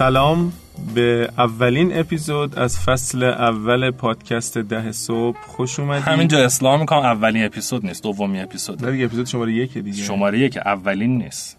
[0.00, 0.52] سلام
[0.94, 5.36] به اولین اپیزود از فصل اول پادکست ده صبح.
[5.46, 6.04] خوش اومدید.
[6.04, 8.84] همینجا اصلاح می‌کنم اولین اپیزود نیست دومین اپیزود.
[8.84, 10.02] نه دیگه اپیزود شماره یک دیگه.
[10.02, 11.56] شماره یک اولین نیست.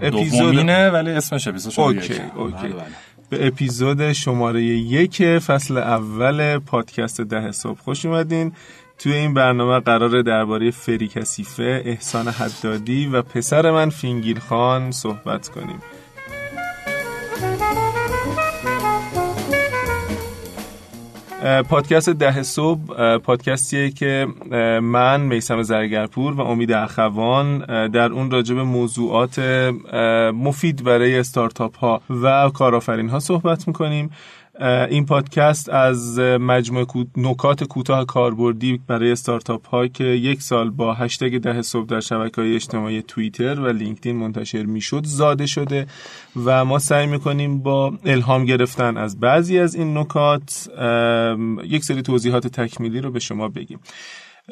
[0.00, 2.20] اپیزود دومینه ولی اسمش اپیزود شماره okay یک.
[2.36, 2.56] okay.
[2.56, 2.84] بله، بله.
[3.30, 8.52] به اپیزود شماره یک فصل اول پادکست ده صبح خوش اومدین.
[8.98, 15.48] توی این برنامه قراره درباره فری کثیفه، احسان حدادی و پسر من فینگیر خان صحبت
[15.48, 15.78] کنیم.
[21.68, 24.26] پادکست ده صبح پادکستیه که
[24.82, 27.58] من میسم زرگرپور و امید اخوان
[27.88, 29.38] در اون راجع به موضوعات
[30.34, 34.10] مفید برای استارتاپ ها و کارآفرین ها صحبت می‌کنیم.
[34.60, 41.38] این پادکست از مجموعه نکات کوتاه کاربردی برای استارتاپ ها که یک سال با هشتگ
[41.38, 45.86] ده صبح در شبکه های اجتماعی توییتر و لینکدین منتشر می‌شد زاده شده
[46.44, 50.68] و ما سعی می‌کنیم با الهام گرفتن از بعضی از این نکات
[51.64, 53.80] یک سری توضیحات تکمیلی رو به شما بگیم.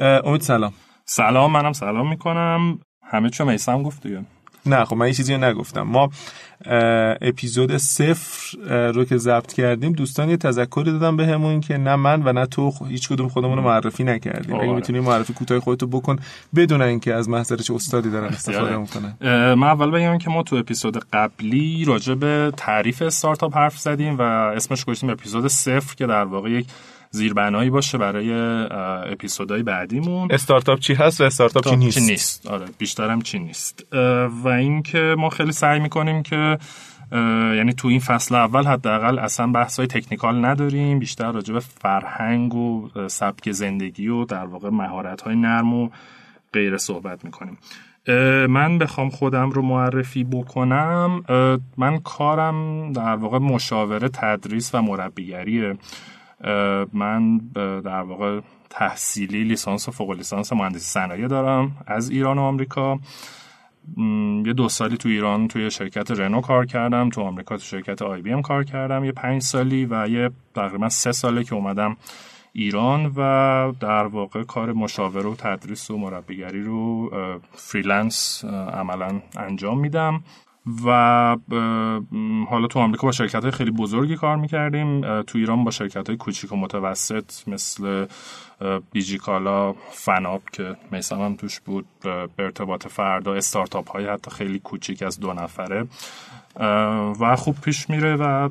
[0.00, 0.72] امید سلام.
[1.04, 2.78] سلام منم سلام می‌کنم.
[3.10, 4.24] همه چون میسم گفت دیگه
[4.66, 5.82] نه خب من یه چیزی رو نگفتم.
[5.82, 6.10] ما
[7.20, 8.56] اپیزود صفر
[8.94, 12.72] رو که ضبط کردیم دوستان یه تذکری دادن بهمون که نه من و نه تو
[12.88, 14.74] هیچ کدوم خودمون رو معرفی نکردیم اگه آره.
[14.74, 16.18] می‌تونی معرفی کوتاه خودتو بکن
[16.56, 18.76] بدون اینکه از محضر چه استادی دارن استفاده.
[18.76, 19.14] می‌کنن
[19.54, 24.22] من اول بگم که ما تو اپیزود قبلی راجع به تعریف استارتاپ حرف زدیم و
[24.22, 26.66] اسمش گذاشتیم اپیزود صفر که در واقع یک
[27.14, 28.32] زیربنایی باشه برای
[29.12, 30.28] اپیزودهای بعدیمون.
[30.32, 33.86] استارتاپ چی هست و استارتاپ چی نیست چی نیست؟ آره بیشترم چی نیست.
[34.44, 36.58] و اینکه ما خیلی سعی می‌کنیم که
[37.56, 42.54] یعنی تو این فصل اول حداقل اصلا بحث های تکنیکال نداریم بیشتر راجع به فرهنگ
[42.54, 45.88] و سبک زندگی و در واقع مهارت های نرم و
[46.52, 47.58] غیره صحبت می‌کنیم.
[48.48, 51.24] من بخوام خودم رو معرفی بکنم.
[51.76, 55.76] من کارم در واقع مشاوره تدریس و مربیگریه.
[56.92, 57.38] من
[57.84, 62.98] در واقع تحصیلی لیسانس و فوق لیسانس مهندسی صنایع دارم از ایران و آمریکا.
[64.46, 68.42] یه دو سالی تو ایران توی شرکت رنو کار کردم تو آمریکا تو شرکت IBM
[68.42, 69.04] کار کردم.
[69.04, 71.96] یه پنج سالی و یه تقریبا سه ساله که اومدم
[72.52, 77.10] ایران و در واقع کار مشاوره و تدریس و مربیگری رو
[77.52, 80.22] freelance عملا انجام میدم.
[80.84, 80.90] و
[82.50, 85.22] حالا تو آمریکا با شرکت های خیلی بزرگی کار می‌کردیم.
[85.22, 88.06] تو ایران با شرکت های کوچیک و متوسط مثل
[88.92, 95.02] بیجیکالا فناب که میسم هم توش بود به ارتباط فردا استارتاپ های حتی خیلی کوچیک
[95.02, 95.86] از دو نفره.
[97.20, 98.48] و خوب پیش میره و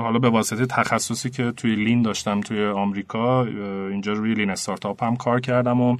[0.00, 3.44] حالا به واسطه تخصصی که توی Lean داشتم توی آمریکا
[3.90, 5.96] اینجا روی Lean Startup هم کار کردم و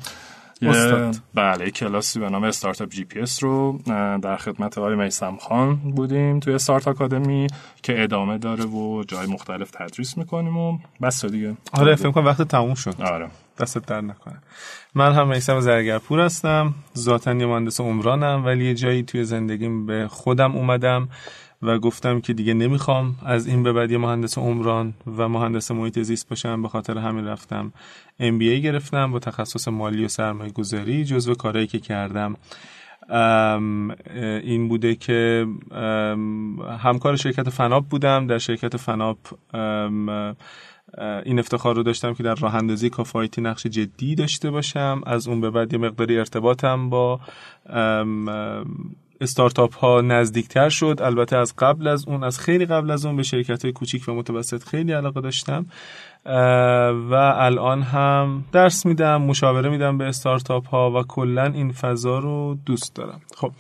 [0.63, 1.17] استاد.
[1.35, 3.79] بله کلاسی به نام Startup GPS رو
[4.23, 7.47] در خدمت آقای میسم خان بودیم توی استارت آکادمی
[7.83, 11.57] که ادامه داره و جای مختلف تدریس می‌کنیم و بس دیگه.
[11.73, 12.95] آره فکر کنم وقت تموم شد.
[13.03, 13.29] آره.
[13.61, 14.39] دستت در نکنه.
[14.95, 20.09] من هم میسم زرگرپور هستم ذاتا یه مهندس عمرانم ولی یه جایی توی زندگیم به
[20.11, 21.09] خودم اومدم.
[21.65, 25.99] و گفتم که دیگه نمی‌خوام از این به بعد یه مهندس عمران و مهندس محیط
[25.99, 27.73] زیست باشم به خاطر همین رفتم
[28.21, 32.37] MBA گرفتم با تخصص مالی و سرمایه گذاری جزو کارهایی که کردم.
[33.09, 33.95] ام،
[34.45, 38.89] این بوده که ام، همکار شرکت فناپ بودم در شرکت
[39.55, 40.35] ام، اه،
[41.25, 45.03] این افتخار رو داشتم که در راه اندازی کافه IT نقش جدی داشته باشم.
[45.07, 47.21] از اون به بعد یه مقداری ارتباطم با
[47.67, 50.99] ام، ام، استارتاپ ها نزدیکتر شد.
[51.03, 54.13] البته از قبل از اون از خیلی قبل از اون به شرکت های کوچیک و
[54.13, 55.67] متوسط خیلی علاقه داشتم.
[57.11, 62.59] و الان هم درس میدم مشاوره میدم به استارتاپ ها و کلا این فضا رو
[62.67, 63.21] دوست دارم.
[63.37, 63.53] خب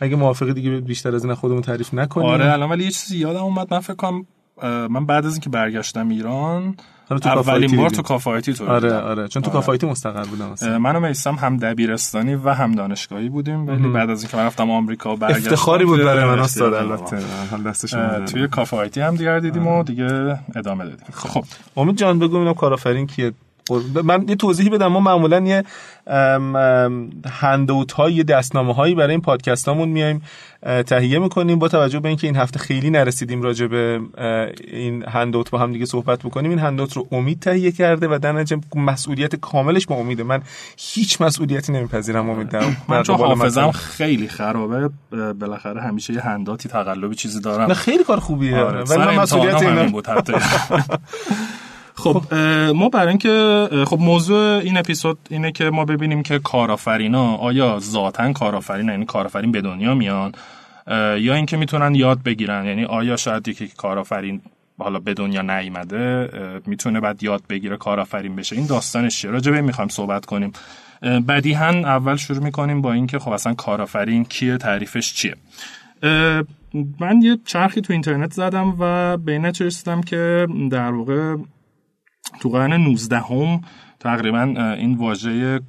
[0.00, 2.28] اگه موافقی دیگه بیشتر از این خودمون تعریف نکنیم.
[2.28, 3.74] آره الان ولی یه چیزی یادم اومد.
[3.74, 4.26] من فکر کنم
[4.62, 6.76] من بعد از اینکه برگشتم ایران
[7.08, 7.90] حالا تو اولین کافایتی بار.
[7.90, 8.94] تو کافایتی تو آره.
[8.94, 9.60] آره چون تو آره.
[9.60, 14.22] کافایتی مستقر بودم من و میسم هم دبیرستانی و هم دانشگاهی بودیم ولی بعد از
[14.22, 16.74] اینکه من رفتم آمریکا برگشتم افتخاری بود برای من استاد.
[16.74, 17.18] البته
[17.50, 18.28] حال دست شما اه، درد.
[18.28, 21.44] توی کافه آیتی هم دیگر دیدیم و دیگه ادامه دادیم خب
[21.76, 23.32] امید جان بگو اینم کارآفرین کیه
[24.04, 24.86] من یه توضیحی بدم.
[24.86, 25.64] ما معمولا یه
[27.40, 30.22] هندوت های یه دستنامه هایی برای این پادکستامون میایم
[30.62, 31.58] اه، تهیه می‌کنیم.
[31.58, 34.00] با توجه به اینکه این هفته خیلی نرسیدیم راجع به
[34.72, 38.32] این هندوت با هم دیگه صحبت بکنیم این هندوت رو امید تهیه کرده و در
[38.32, 40.42] نتیجه مسئولیت کاملش با امیده من
[40.76, 43.70] هیچ مسئولیتی نمیپذیرم امید در من چون حافظم.
[43.70, 47.68] خیلی خرابه بالاخره همیشه یه هنداتی تقلبی چیزی دارم.
[47.68, 48.58] نه خیلی کار خوبیه.
[48.58, 50.06] آره، ولی مسئولیت همین بود
[51.98, 57.34] خب اه، ما برای اینکه خب موضوع این اپیزود اینه که ما ببینیم که کارآفرینا
[57.36, 60.32] آیا ذاتا کارآفرین یعنی کارآفرین به دنیا میان
[61.18, 64.40] یا اینکه می‌تونن یاد بگیرن یعنی آیا شاید یکی کارآفرین
[64.78, 66.30] حالا به دنیا نیومده
[66.66, 68.56] می‌تونه بعد یاد بگیره کارآفرین بشه.
[68.56, 70.52] این داستانش چیه؟ راجع به می‌خوایم صحبت کنیم.
[71.02, 75.34] بدیهن اول شروع می‌کنیم با اینکه خب اصلا کارآفرین کیه تعریفش چیه؟
[77.00, 81.36] من یه چرخی تو اینترنت زدم و به این رسیدم که در واقع
[82.40, 83.60] تو قرن 19 هم
[84.00, 84.42] تقریبا
[84.78, 85.60] این واژه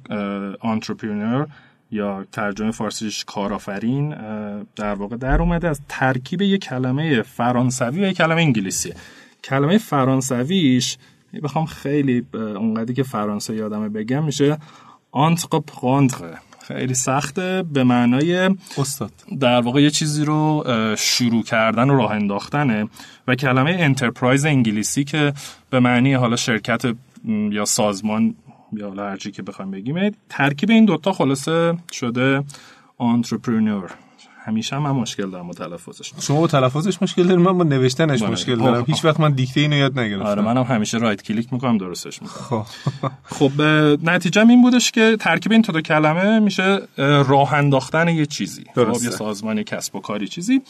[0.60, 1.48] entrepreneur
[1.90, 4.14] یا ترجمه فارسیش کارآفرین
[4.76, 8.92] در واقع در اومده از ترکیب یک کلمه فرانسوی و یک کلمه انگلیسی
[9.44, 10.98] کلمه فرانسویش
[11.42, 14.58] بخوام خیلی اونقدری که فرانسه یادمه بگم میشه
[15.10, 16.38] entreprendre
[16.76, 17.64] خیلی سخته.
[17.72, 19.12] به معنای استاد.
[19.40, 20.64] در واقع یه چیزی رو
[20.98, 22.88] شروع کردن و راه انداختنه
[23.28, 25.32] و کلمه enterprise انگلیسی که
[25.70, 26.82] به معنی حالا شرکت
[27.50, 28.34] یا سازمان
[28.72, 32.42] یا هرچی که بخوایم بگیم ترکیب این دوتا خلاصه شده
[32.98, 33.90] آنترپرنور
[34.50, 36.12] همیشه هم من مشکل دارم با تلفظش.
[36.20, 38.30] شما با تلفظش مشکل دارم من با نوشتنش بله.
[38.30, 38.84] مشکل دارم.
[38.86, 40.26] هیچ وقت من دیکته اینو یاد نگرفتم.
[40.26, 42.62] آره منم همیشه رایت کلیک می‌کنم درستش می‌کنم.
[42.62, 43.10] خب.
[43.24, 43.62] خب
[44.02, 48.64] نتیجه این بودش که ترکیب این دو کلمه میشه راه انداختن یه چیزی.
[48.74, 50.62] خب یه سازمان کسب و کاری چیزی.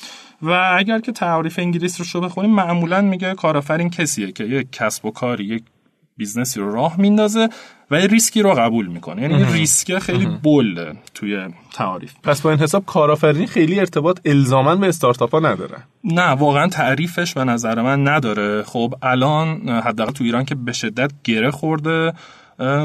[0.43, 5.45] و اگر که تعریف انگلیسی‌شو بخونیم معمولا میگه کارآفرین کسیه که یک کسب و کاری
[5.45, 5.63] یک
[6.17, 7.49] business ی رو راه میندازه.
[7.91, 9.23] و یه ریسکی رو قبول می‌کنه.
[9.23, 14.77] یعنی ریسک خیلی bold ه توی تعریف پس با این حساب کارآفرینی خیلی ارتباط الزاما
[14.77, 15.77] به استارتاپ ها نداره.
[16.05, 18.63] نه واقعا تعریفش به نظر من نداره.
[18.63, 22.13] خب الان حداقل تو ایران که به شدت گره خورده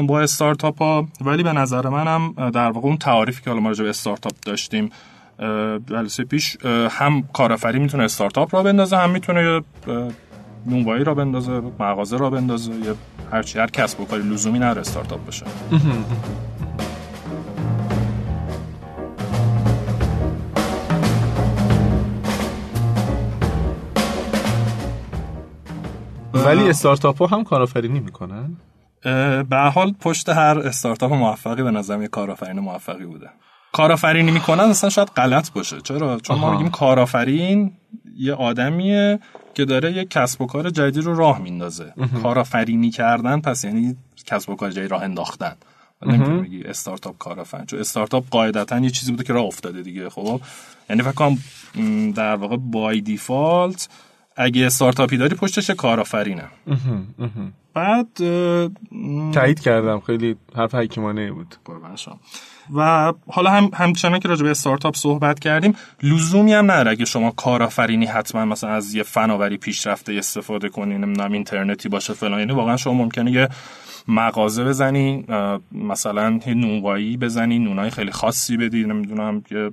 [0.06, 3.88] با استارتاپ ها ولی به نظر منم در واقع اون تعریفی که حالا ما به
[3.88, 4.90] استارتاپ داشتیم
[5.90, 6.56] جلسه پیش
[6.90, 9.60] هم کارآفرین می‌تونه استارتاپ را بندازه هم می‌تونه
[10.66, 12.94] نونوایی را بندازه مغازه را بندازه یا
[13.32, 15.46] هرچی هر کسب و کاری لزومی نره استارتاپ بشه.
[26.34, 28.56] ولی استارتاپ ها هم کارآفرینی می‌کنن؟
[29.50, 33.30] به حال پشت هر استارتاپ موفقی به نظر یه کارآفرین موفقی بوده.
[33.72, 35.80] کارآفرینی می‌کنن اصلا شاید غلط باشه.
[35.80, 37.72] چرا؟ چون ما میگیم کارآفرین
[38.18, 39.18] یه آدمیه.
[39.56, 41.92] که داره یه کسب و کار جدید رو راه میندازه.
[42.22, 45.56] کارآفرینی کردن پس یعنی کسب و کار جدید راه انداختن.
[46.02, 50.40] نمی‌تونی بگی استارتاپ کارآفرین چون استارتاپ قاعدتا یه چیزی بوده که راه افتاده دیگه خب؟
[50.90, 51.38] یعنی فکر کنم
[52.12, 53.88] در واقع بای دیفالت
[54.36, 56.44] اگه استارتاپی داری پشتش کارآفرینه.
[57.74, 58.08] بعد
[59.34, 60.00] تایید کردم.
[60.00, 61.54] خیلی حرف حکیمانه بود.
[61.64, 61.96] قربان
[62.74, 67.30] و حالا هم همچنان که راجع به استارتاپ صحبت کردیم لزومی هم نداره اگه شما
[67.30, 72.76] کارآفرینی حتما مثلا از یه فناوری پیشرفته استفاده کنین نمی‌دونم اینترنتی باشه فلان یعنی واقعا
[72.76, 73.48] شما ممکنه یه
[74.08, 75.24] مغازه بزنی
[75.72, 79.70] مثلا یه نونوایی بزنی نونای خیلی خاصی بدی نمی‌دونم یه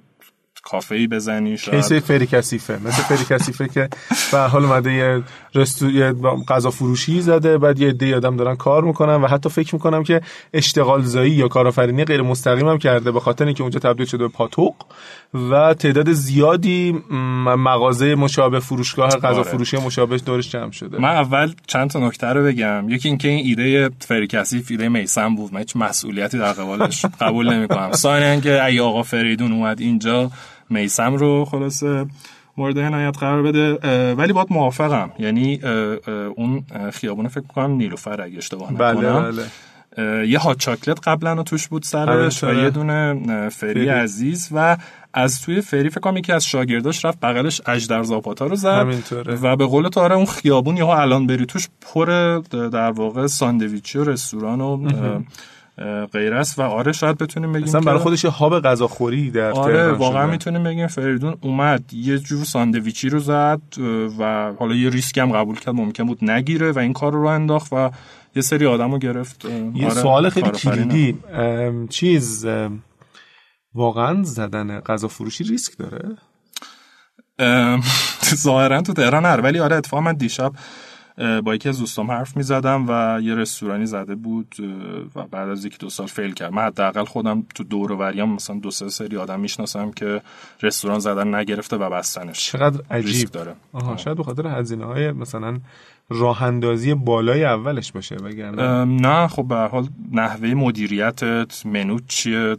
[0.64, 1.78] کافه ای بزنی شاید.
[1.78, 3.90] کیسه فری کثیفه مثل فری کثیفه که
[4.32, 5.24] به حال اومده یه
[5.56, 6.14] رستو یه
[6.50, 10.22] غذا فروشی زده بعد یه عده آدم دارن کار می‌کنن و حتی فکر می‌کنم که
[10.54, 14.34] اشتغال زایی یا کارآفرینی غیر مستقیم هم کرده به خاطر اینکه اونجا تبدیل شده به
[14.34, 14.76] پاتوق
[15.52, 17.04] و تعداد زیادی
[17.58, 19.44] مغازه مشابه فروشگاه غذا آره.
[19.44, 21.02] فروشی مشابه دورش جمع شده.
[21.02, 22.90] من اول چند تا نکته رو بگم.
[22.90, 25.54] یکی اینکه این ایده فری کثیف ایده میسم بود.
[25.54, 27.92] من هیچ مسئولیتی در قبالش قبول نمی‌کنم.
[27.92, 30.32] ثانیا که ای آقا فریدون اومد اینجا
[30.74, 32.06] میسم رو خلاصه
[32.58, 33.74] مورد عنایت قرار بده.
[34.14, 35.12] ولی باید موافقم.
[35.20, 35.60] یعنی
[36.36, 36.64] اون
[36.94, 39.32] خیابون فکر کنم نیلوفر اگه اشتباه بله نکنم.
[39.32, 39.44] بله.
[40.28, 44.78] یه هات چاکلت قبلا توش بود سرش و یه دونه فری, عزیز و
[45.14, 48.88] از توی فری فکر کنم یکی از شاگرداش رفت بغلش اجدر زاپاتا رو زد
[49.42, 53.98] و به قول تو آره اون خیابون یهو الان بری توش پر در واقع ساندویچی
[54.00, 54.90] و رستوران و
[56.14, 56.60] غیر است.
[56.60, 60.64] و آره شاید بتونیم بگیم مثلا برای خودش یه هاب غذاخوری در آره واقعا می‌تونیم
[60.64, 63.62] بگیم فریدون اومد یه جور ساندویچی رو زد
[64.20, 67.74] و حالا یه ریسک هم قبول کرد ممکن بود نگیره و این کار رو انداخت
[67.74, 67.92] و
[68.36, 69.46] یه سری آدم رو گرفت.
[69.46, 71.18] یه آره سوال خیلی کلیدی.
[71.90, 72.48] چیز
[73.74, 76.18] واقعا زدن غذا فروشی ریسک داره؟
[78.36, 80.54] ظاهرا تو تهران هر ولی آره اتفاقا من دیشب
[81.18, 84.56] با یکی از دوستام حرف می زدم و یه رستورانی زده بود
[85.16, 86.54] و بعد از یک دو سال فیل کرد.
[86.54, 90.22] من حداقل خودم تو دور و وریام مثلا دو سه سری آدم می‌شناسم که
[90.62, 93.30] رستوران زدن نگرفته و بستنش چقدر عجیب.
[93.30, 93.56] داره.
[93.74, 95.60] آها شاید به خاطر هزینه های مثلا
[96.10, 102.58] راه اندازی بالای اولش باشه بگردم نه خب به حال نحوه مدیریتت منو چیه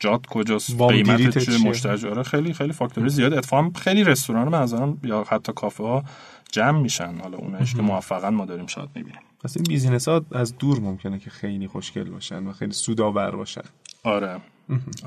[0.00, 3.32] جات کجاست قیمت چیه مشتری خیلی خیلی فاکتور زیاد.
[3.34, 6.04] اتفاقا خیلی رستوران منظرم یا حتی کافه ها
[6.52, 7.18] جمع میشن.
[7.20, 9.20] حالا اونش که موفقا ما داریم شاید می‌بینیم.
[9.44, 13.62] پس این business ها از دور ممکنه که خیلی خوشگل باشن و خیلی سودآور باشن.
[14.04, 14.40] آره.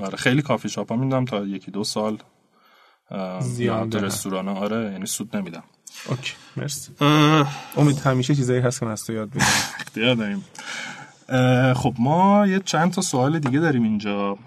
[0.00, 0.16] آره.
[0.16, 2.18] خیلی کافی شاپ ها می‌دونم تا یکی دو سال
[3.40, 4.48] زیان رستوران.
[4.48, 5.62] آره یعنی سود نمیدم.
[6.08, 6.32] okay.
[6.56, 6.92] مرسی.
[7.76, 9.46] امید همیشه چیزایی هست که از تو یاد بگیرم
[9.80, 10.44] اختیار داریم.
[11.74, 14.38] خب ما یه چند تا سوال دیگه داریم اینجا.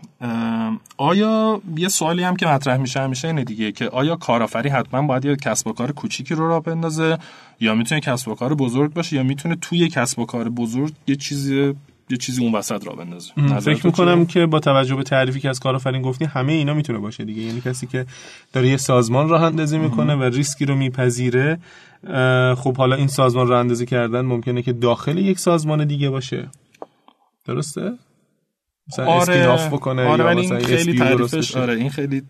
[0.98, 5.26] آیا یه سوالی هم که مطرح میشه همیشه اینه دیگه که آیا کارآفرین حتما باید
[5.26, 7.18] یه کسب و کار کوچیکی رو راه بندازه
[7.60, 11.16] یا می‌تونه کسب و کار بزرگ باشه یا می‌تونه توی کسب و کار بزرگ یه
[11.16, 11.74] چیزی
[12.10, 15.60] یه چیزی اون وسط را بندازه؟ فکر می‌کنم که با توجه به تعریفی که از
[15.60, 17.42] کارآفرین گفتی همه اینا می‌تونه باشه دیگه.
[17.42, 18.06] یعنی کسی که
[18.54, 21.60] داره یه سازمان راه اندازی می‌کنه و ریسکی رو میپذیره
[22.58, 26.48] خب حالا این سازمان راه اندازی کردن ممکنه که داخل یک سازمان دیگه باشه.
[27.46, 27.92] درسته؟
[28.88, 29.70] مثلا آره.
[29.70, 32.24] بکنه آره ولی این خیلی تعریفش آره این خیلی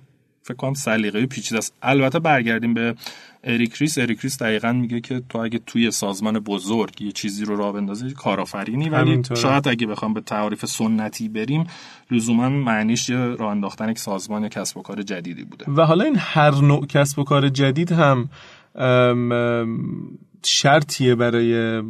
[0.43, 1.73] فکر کنم سلیقه پیچیده است.
[1.81, 2.95] البته برگردیم به
[3.43, 3.97] اریک ریس.
[3.97, 8.11] اریک ریس دقیقا میگه که تو اگه توی سازمان بزرگ یه چیزی رو راه بندازی
[8.11, 8.89] کارآفرینی.
[8.89, 11.67] ولی شاید اگه بخوام به تعریف سنتی بریم
[12.11, 15.65] لزوما معنیش راه انداختن یک سازمان یا کسب و کار جدیدی بوده.
[15.71, 18.29] و حالا این هر نوع کسب و کار جدید هم
[20.45, 21.81] شرطیه برای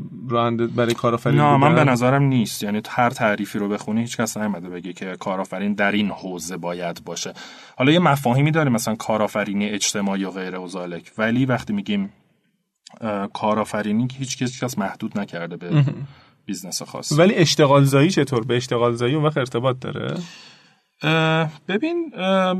[0.75, 2.63] برای کارآفرین نه من به نظرم نیست.
[2.63, 7.03] یعنی هر تعریفی رو بخونی هیچ کس نمیده بگه که کارآفرین در این حوزه باید
[7.05, 7.33] باشه.
[7.77, 12.13] حالا یه مفاهیمی داره مثلا کارآفرینی اجتماعی و غیره و ذالک ولی وقتی میگیم
[13.33, 15.83] کارآفرینی هیچ کس محدود نکرده به
[16.45, 17.11] business خاص.
[17.11, 20.17] ولی اشتغال زایی چطور؟ به اشتغال زایی اون وقت ارتباط داره؟
[21.67, 22.11] ببین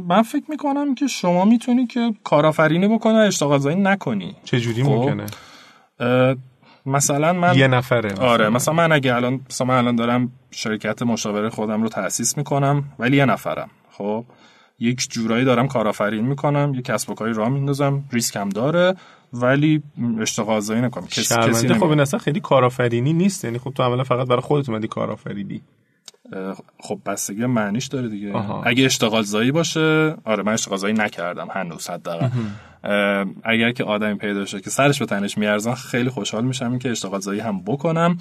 [0.08, 4.36] من فکر می‌کنم که شما می‌تونی که کارآفرینی بکنی و اشتغال زایی نکنی.
[4.44, 5.26] چجوری خب؟ ممکنه؟
[6.86, 8.26] مثلا من یه نفره مثلا.
[8.26, 12.84] آره مثلا من اگه الان مثلا من الان دارم شرکت مشاوره خودم رو تأسیس می‌کنم
[13.00, 13.70] ولی یه نفرم.
[13.92, 14.26] خب؟
[14.80, 18.96] یک جورایی دارم کارآفرین می‌کنم یه کسب و کاری راه میندازم ریسک هم داره
[19.34, 19.84] ولی
[20.20, 23.46] اشتغال زایی نکنم کسی کسی خب این اصلا خیلی کارآفرینی نیست.
[23.46, 25.62] یعنی خب تو عملا فقط برای خودت اومدی کارآفرینی.
[26.80, 28.34] خب بستگی معنیش داره دیگه.
[28.34, 28.64] آها.
[28.64, 32.28] اگه اشتغال زایی باشه آره من اشتغال زایی نکردم هنوز حداقل.
[33.44, 37.20] اگر که آدمی پیدا شه که سرش به تنش میارزن خیلی خوشحال میشم که اشتغال
[37.20, 38.18] زایی هم بکنم.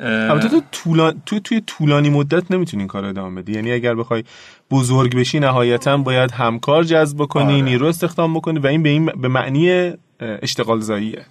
[0.00, 1.22] البته تو طولان...
[1.26, 3.52] تو توی طولانی مدت نمی‌تونی این کار ادامه بدی.
[3.52, 4.24] یعنی اگر بخوای
[4.70, 7.62] بزرگ بشی نهایتا باید همکار جذب بکنی آره.
[7.62, 11.24] نیرو استخدام بکنی و این به این به معنی اشتغال زاییه.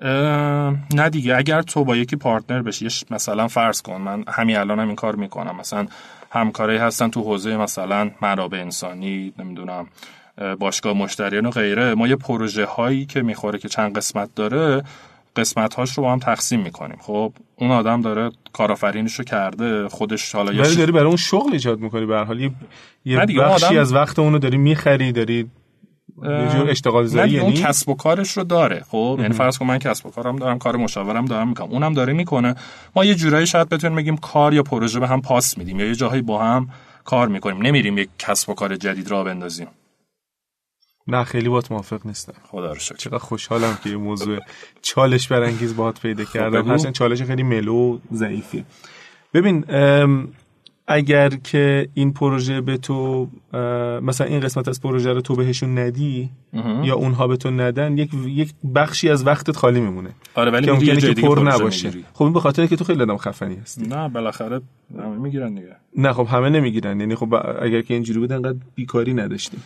[0.00, 1.36] نه دیگه.
[1.36, 5.16] اگر تو با یکی پارتنر بشی مثلا فرض کن من همین الان هم این کار
[5.16, 5.56] می‌کنم.
[5.56, 5.86] مثلا
[6.30, 9.86] همکاری هستن تو حوزه مثلا منابع انسانی نمی‌دونم
[10.58, 11.94] باشگاه مشتریان و غیره.
[11.94, 14.82] ما یه پروژه هایی که می‌خوره که چند قسمت داره
[15.36, 16.96] قسمت هاش رو با هم تقسیم می‌کنیم.
[17.00, 21.78] خب اون آدم داره کارآفرینش رو کرده خودش حالا ولی داری برای اون شغل ایجاد
[21.80, 22.50] می‌کنی به هر حال.
[23.04, 23.80] یه, بخشی آدم...
[23.80, 25.50] از وقت اونو داری می‌خری داری
[26.24, 28.84] یه جور اشتغال زایی یعنی اون کسب و کارش رو داره.
[28.88, 31.68] خب یعنی فرض کن من کسب و کارم دارم کار مشاورم دارم می‌کنم.
[31.70, 32.54] اونم داره می‌کنه.
[32.96, 35.94] ما یه جورایی شاید بتونیم بگیم کار یا پروژه به هم پاس میدیم یا یه
[35.94, 36.70] جاهایی با هم
[37.04, 37.62] کار می‌کنیم.
[37.62, 39.68] نمیریم یک کسب و کار جدید را بندازیم.
[41.06, 42.34] نه خیلی باید موافق نیستم.
[42.50, 42.96] خدا رو شکر.
[42.96, 44.38] چقدر خوشحالم که یه موضوع
[44.82, 46.70] چالش برانگیز باهات پیدا خب کردم.
[46.70, 48.64] هرچند چالش خیلی ملو ضعیفی
[49.34, 49.64] ببین
[50.90, 53.28] اگر که این پروژه به تو
[54.02, 56.30] مثلا این قسمت از پروژه رو تو بهشون ندی
[56.82, 60.10] یا اونها به تو ندن یک یک بخشی از وقتت خالی میمونه.
[60.34, 61.90] آره ولی ممکنه که پر نباشه.
[62.14, 63.86] خب این به خاطر که تو خیلی آدم خفنی هستی.
[63.86, 64.60] نه بالاخره
[64.98, 65.76] همه می‌گیرن دیگه.
[65.96, 67.00] نه خب همه نمی‌گیرن.
[67.00, 69.62] یعنی خب اگر که اینجوری بود انقدر بیکاری نداشتیم.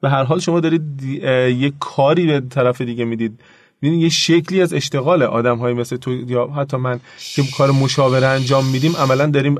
[0.00, 3.40] به هر حال شما دارید یه کاری به طرف دیگه می‌دید.
[3.82, 8.26] ببین یه شکلی از اشتغال آدم های مثل تو یا حتی من که کار مشاوره
[8.26, 9.58] انجام میدیم عملا داریم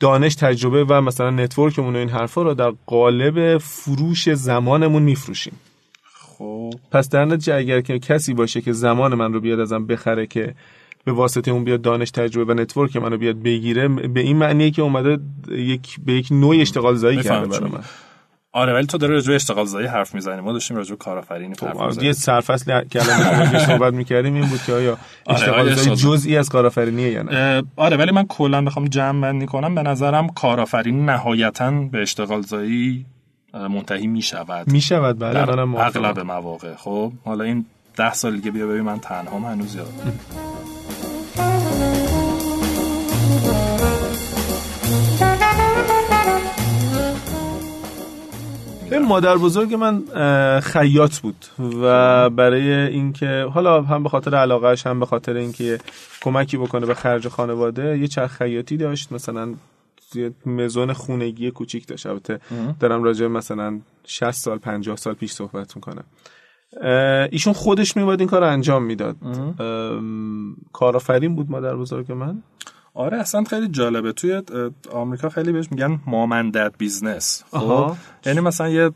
[0.00, 5.54] دانش تجربه و مثلا نتورکمون و این حرفا رو در قالب فروش زمانمون میفروشیم.
[6.38, 6.74] خب.
[6.90, 10.54] پس در نتیجه اگر که کسی باشه که زمان من رو بیاد ازم بخره که
[11.04, 14.82] به واسطه اون بیاد دانش تجربه و نتورک منو بیاد بگیره به این معنیه که
[14.82, 15.18] اومده
[15.48, 17.84] یک به یک نوع اشتغال زایی کرده برای من.
[18.56, 20.40] آره ولی تو داری راجع به اشتغال زایی حرف می‌زنی.
[20.40, 24.62] ما داشتیم راجع به کارآفرینی حرف می‌زنیم یه سرفصل که الان صحبت می‌کردیم این بود
[24.62, 28.88] که آیا آره، اشتغال زایی جزئی از کارآفرینیه یا نه؟ آره ولی من کلا بخوام
[28.88, 33.06] جمع بندی کنم به نظرم کارآفرینی نهایتا به اشتغال زایی
[33.54, 34.72] منتهی می‌شود.
[34.72, 36.74] می‌شود بله اغلب مواقع.
[36.74, 39.92] خب حالا این ده سال دیگه بیا ببین من تنها هنوز یاد
[49.02, 50.02] مادر بزرگ من
[50.60, 51.46] خیاط بود
[51.82, 55.78] و برای اینکه حالا هم به خاطر علاقهش هم به خاطر اینکه
[56.22, 59.12] کمکی بکنه به خرج خانواده یه چرخ خیاطی داشت.
[59.12, 59.54] مثلا
[60.14, 62.06] یه مزون خونگی کوچیک داشت.
[62.06, 62.40] البته
[62.80, 66.04] دارم راجع مثلا 60 سال 50 سال پیش صحبت می‌کنم.
[67.30, 69.16] ایشون خودش میباید این کار انجام می‌داد.
[70.72, 72.42] کارآفرین بود مادر بزرگ من.
[72.94, 74.12] آره اصلا خیلی جالبه.
[74.12, 74.42] توی
[74.92, 77.44] آمریکا خیلی بهش میگن mom and dad business.
[77.50, 77.96] خب؟
[78.26, 78.90] یعنی مثلا یه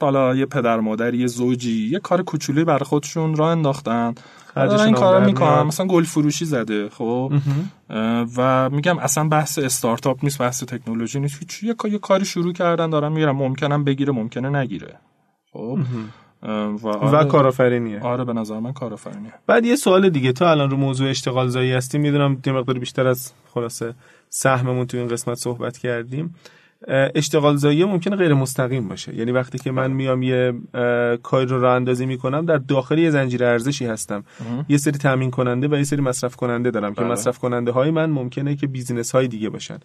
[0.00, 4.14] حالا یه پدر مادر یه زوجی یه کار کوچولی برای خودشون راه انداختن.
[4.54, 5.62] دارن این کارا می‌کنن.
[5.62, 7.32] مثلا گل فروشی زده خب؟
[8.36, 11.62] و میگم اصلا بحث استارتاپ نیست بحث تکنولوژی نیست.
[11.62, 14.98] یه, یه کاری شروع کردن دارن میرن ممکنم بگیره ممکنه نگیره.
[15.52, 15.78] خب؟
[16.44, 18.00] اه، و, و آره, کارآفرینیه.
[18.00, 19.32] آره به نظر من کارآفرینیه.
[19.46, 23.06] بعد یه سوال دیگه تو الان رو موضوع اشتغال زایی هستی می‌دونم یه مقدار بیشتر
[23.06, 23.94] از خلاصه
[24.28, 26.34] سهممون تو این قسمت صحبت کردیم.
[26.88, 29.14] اه، اشتغال زایی ممکنه غیر مستقیم باشه.
[29.14, 33.10] یعنی وقتی که من میام یه اه، کاری رو راه اندازی می‌کنم در داخل یه
[33.10, 34.24] زنجیره ارزشی هستم.
[34.68, 37.10] یه سری تامین کننده و یه سری مصرف کننده دارم که بله.
[37.10, 39.78] مصرف کننده های من ممکنه که بیزینس های دیگه باشن.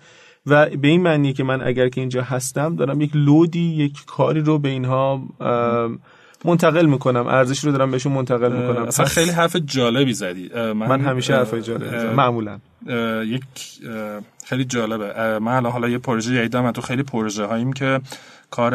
[0.46, 4.42] و به این معنی که من اگر که اینجا هستم دارم یک لودی یک کاری
[4.42, 5.90] رو به اینها اه،
[6.46, 7.28] منتقل می‌کنم.
[7.28, 8.84] ارزش رو دارم بهشون منتقل می‌کنم.
[8.84, 10.50] اصلا پس- خیلی حرف جالبی زدی.
[10.56, 12.14] من, من همیشه حرفای جالب می‌زنم.
[12.14, 12.60] معمولا.
[12.88, 13.42] اه، یک
[13.90, 15.40] اه، خیلی جالبه.
[15.40, 18.00] من الان حالا یه پروژه جدید دارم تو خیلی پروژه هاییم که
[18.52, 18.72] کار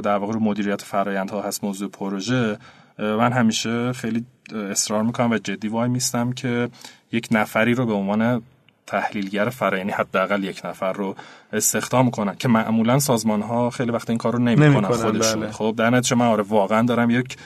[0.00, 2.58] در واقع رو مدیریت فرایندها هست موضوع پروژه.
[2.98, 4.24] من همیشه خیلی
[4.70, 6.68] اصرار می‌کنم و جدی وای میستم که
[7.12, 8.42] یک نفری رو به عنوان
[8.88, 11.14] تحلیلگر فرآیندی یعنی حداقل یک نفر رو
[11.52, 15.40] استخدام کنن که معمولا سازمان ها خیلی وقت این کار رو نمی‌کنن نمی‌کنن، خودشون.
[15.40, 15.52] بله.
[15.52, 17.36] خب در نتیجه من آره واقعا دارم یک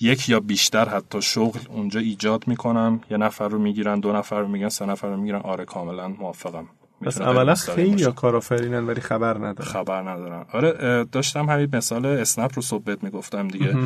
[0.00, 4.48] یک یا بیشتر حتی شغل اونجا ایجاد می‌کنم یه نفر رو می‌گیرن دو نفر رو
[4.48, 5.40] می‌گیرن سه نفر رو می‌گیرن.
[5.40, 6.66] آره کاملا موافقم.
[7.02, 8.02] پس مستقیم خیلی.
[8.02, 9.68] یا کارآفرینن ولی خبر ندارن.
[9.70, 13.76] خبر ندارم آره داشتم همین مثال اسنپ رو صحبت می‌گفتم دیگه.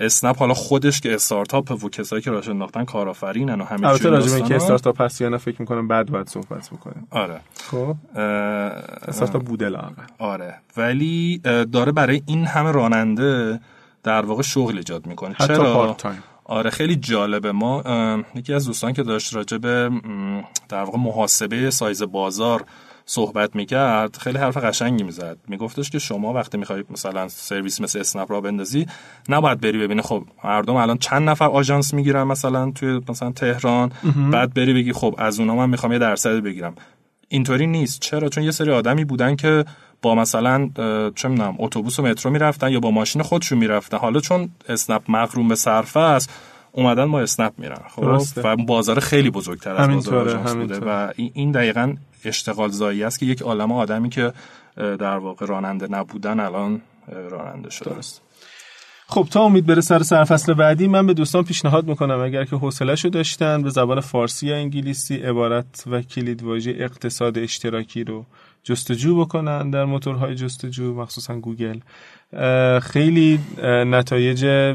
[0.00, 4.38] اسنپ حالا خودش که استارتاپ و کسایی که راش انداختن کارآفرینن و همه البته راجع
[4.48, 4.54] به.
[4.54, 7.06] استارتاپ هست یا نه فکر می‌کنم بعد باید صحبت بکنیم.
[7.10, 7.40] آره.
[7.70, 7.96] خب.
[9.08, 10.54] استارتاپ بوده لااقل آره.
[10.76, 11.40] ولی
[11.72, 13.60] داره برای این همه راننده
[14.02, 15.34] در واقع شغل ایجاد می‌کنه.
[15.34, 17.52] حتی چرا؟ part time آره خیلی جالبه.
[17.52, 17.82] ما
[18.34, 19.90] یکی از دوستان که داشت راجع به
[20.68, 22.64] در واقع محاسبه سایز بازار
[23.06, 25.38] صحبت می‌کرد خیلی حرف قشنگی می‌زد.
[25.48, 28.86] میگفتش که شما وقتی می‌خوای مثلا سرویس مثل اسنپ راه بندازی
[29.28, 30.02] نباید بری ببینی.
[30.02, 33.92] خب مردم الان چند نفر آژانس می‌گیرن مثلا توی مثلا تهران؟
[34.32, 36.74] بعد بری بگی خب از اونا من می‌خوام یه درصدی بگیرم.
[37.34, 38.00] اینطوری نیست.
[38.00, 39.64] چرا؟ چون یه سری آدمی بودن که
[40.02, 40.70] با مثلا
[41.14, 43.96] چه می‌دونم اتوبوس و مترو می‌رفتن یا با ماشین خودشون می‌رفتن.
[43.96, 46.30] حالا چون اسنپ مقرون به صرفه است
[46.72, 47.80] اومدن با اسنپ میرن.
[47.88, 48.18] خب.
[48.44, 50.78] و بازار خیلی بزرگتر از بازار آژانس بوده.
[50.78, 51.94] و این- دقیقا
[52.24, 54.32] اشتغال زایی است که یک عالم آدمی که
[54.76, 56.80] در واقع راننده نبودن الان
[57.30, 57.90] راننده شده.
[57.90, 58.22] درست.
[59.06, 63.08] خب تا امید بره سر سرفصل بعدی من به دوستان پیشنهاد می‌کنم اگر که حوصله‌شو
[63.08, 68.26] داشتن به زبان فارسی یا انگلیسی عبارت و کلید واژه اقتصاد اشتراکی رو
[68.62, 71.78] جستجو بکنن در موتورهای جستجو مخصوصا گوگل.
[72.80, 74.74] خیلی نتایج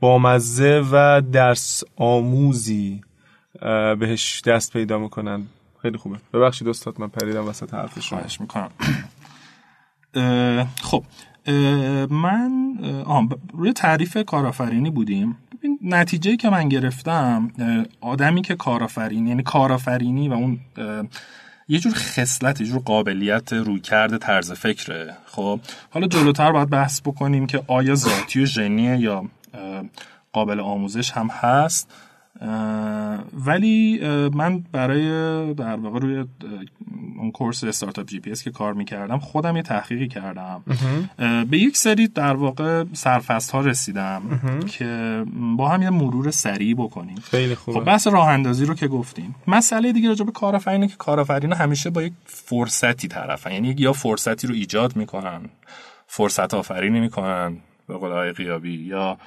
[0.00, 3.00] بامزه و درس آموزی
[3.98, 5.46] بهش دست پیدا می‌کنن.
[5.82, 6.16] خیلی خوبه.
[6.34, 8.20] ببخشید استاد من پریدم وسط حرف شما.
[8.40, 8.70] می‌کنم.
[10.82, 11.04] خب
[12.10, 12.78] من
[13.52, 15.36] روی تعریف کارآفرینی بودیم.
[15.82, 17.50] نتیجه که من گرفتم
[18.00, 20.58] آدمی که کارآفرینی یعنی کارآفرینی و اون
[21.68, 25.16] یه جور خصلت یه جور قابلیت رویکرد طرز فکره.
[25.26, 29.24] خب حالا جلوتر باید بحث بکنیم که آیا ذاتی و ژنیه یا
[30.32, 31.92] قابل آموزش هم هست.
[33.46, 34.00] ولی
[34.34, 35.08] من برای
[35.54, 36.24] در واقع روی
[37.18, 40.62] اون course Startup GPS که کار می‌کردم خودم یه تحقیقی کردم.
[41.50, 44.22] به یک سری در واقع سرفصل ها رسیدم
[44.66, 45.24] که
[45.56, 47.16] با هم یه مرور سریع بکنیم.
[47.16, 47.78] خیلی خوبه.
[47.78, 49.34] خب بحث راه اندازی رو که گفتیم.
[49.46, 53.52] مسئله دیگه راجع به کارآفرینه که کارآفرین همیشه با یک فرصتی طرفن.
[53.52, 55.40] یعنی یا فرصتی رو ایجاد می‌کنن
[56.06, 57.56] فرصت آفرینی می‌کنن
[57.88, 59.18] به قول قیابی یا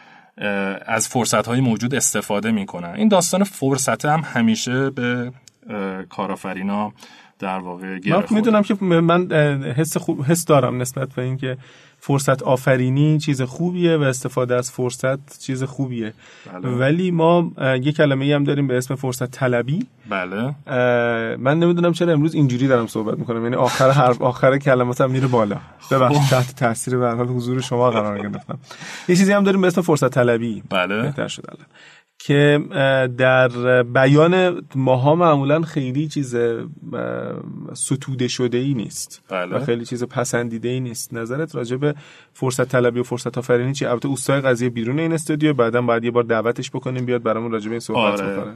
[0.86, 2.90] از فرصت های موجود استفاده می‌کنن.
[2.90, 5.32] این داستان فرصت هم همیشه به
[5.70, 6.94] اه، کارافرینا
[7.42, 8.24] در واقع من.
[8.30, 9.32] می‌دونم که من
[9.78, 11.58] حس خوب حس دارم نسبت به اینکه
[12.04, 16.14] فرصت آفرینی چیز خوبیه و استفاده از فرصت چیز خوبیه.
[16.54, 16.70] بله.
[16.70, 19.88] ولی ما یه کلمه هم داریم به اسم فرصت طلبی.
[20.10, 20.56] بله.
[21.38, 23.44] من نمی‌دونم چرا امروز اینجوری دارم صحبت می‌کنم.
[23.44, 25.58] یعنی آخر حرف آخر کلماتم میره بالا.
[25.92, 28.60] ببخشید تحت تاثیر به حال حضور شما قرار گرفتم.
[29.08, 30.64] یه چیزی هم داریم به اسم فرصت طلبی.
[30.70, 31.02] بله.
[31.02, 31.66] بهتر شد الان.
[32.24, 32.60] که
[33.18, 36.36] در بیان ماها معمولا خیلی چیز
[37.74, 39.56] ستوده شده ای نیست بله.
[39.56, 41.96] و خیلی چیز پسندیده ای نیست نظرت راجع به
[42.34, 46.12] فرصت طلبی و فرصت آفرینی چی البته اوستای قضیه بیرون این استودیو بعدا باید یه
[46.12, 48.34] بار دعوتش بکنیم بیاد برامون راجع به این صحبت آره.
[48.34, 48.56] بکنه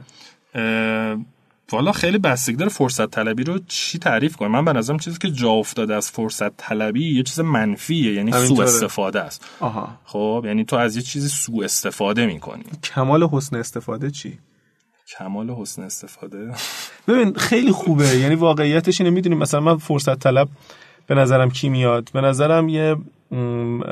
[1.72, 5.30] والا خیلی بستگی داره فرصت طلبی رو چی تعریف کنه من به نظرم چیزی که
[5.30, 8.64] جا افتاده از فرصت طلبی یه چیز منفیه یعنی سوء.
[8.64, 9.44] استفاده است.
[9.60, 9.98] آها.
[10.04, 12.64] خب یعنی تو از یه چیزی سوء استفاده می‌کنی.
[12.84, 14.38] کمال حسن استفاده چی؟
[15.18, 16.52] کمال حسن استفاده؟
[17.08, 18.16] ببین خیلی خوبه.
[18.16, 20.48] یعنی واقعیتش اینه می‌دونیم مثلا من فرصت طلب
[21.06, 22.96] به نظرم کی میاد؟ به نظرم یه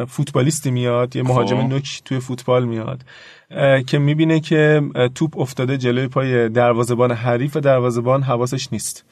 [0.08, 1.68] فوتبالیستی میاد یه مهاجم خب.
[1.68, 3.04] نوک توی فوتبال میاد
[3.86, 4.82] که می‌بینه که
[5.14, 9.04] توپ افتاده جلوی پای دروازبان حریف و دروازبان حواسش نیست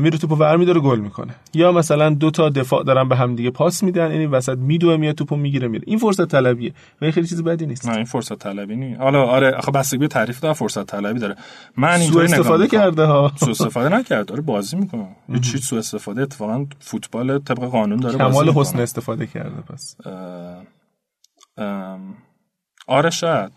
[0.00, 1.34] میره توپو ور میداره گل می‌کنه.
[1.54, 5.14] یا مثلا دو تا دفاع دارن به هم دیگه پاس میدن این وسط میدوه میاد
[5.14, 5.84] توپو می‌گیره میره.
[5.86, 6.70] این فرصت طلبیه.
[7.00, 7.88] و این خیلی چیز بدی نیست.
[7.88, 9.00] نه این فرصت طلبی نیست.
[9.00, 11.36] حالا آره آخه بستگی به تعریف داره فرصت طلبی داره.
[11.76, 12.80] من اینطوری استفاده می‌کنم.
[12.80, 13.32] کرده ها.
[13.36, 14.26] سو استفاده نکرد.
[14.26, 15.16] داره بازی می‌کنه.
[15.28, 18.48] یه چیز سو استفاده؟ اتفاقا فوتبال طبق قانون داره کمال.
[18.48, 19.96] حسن استفاده کرده پس.
[22.86, 23.52] آره شاید.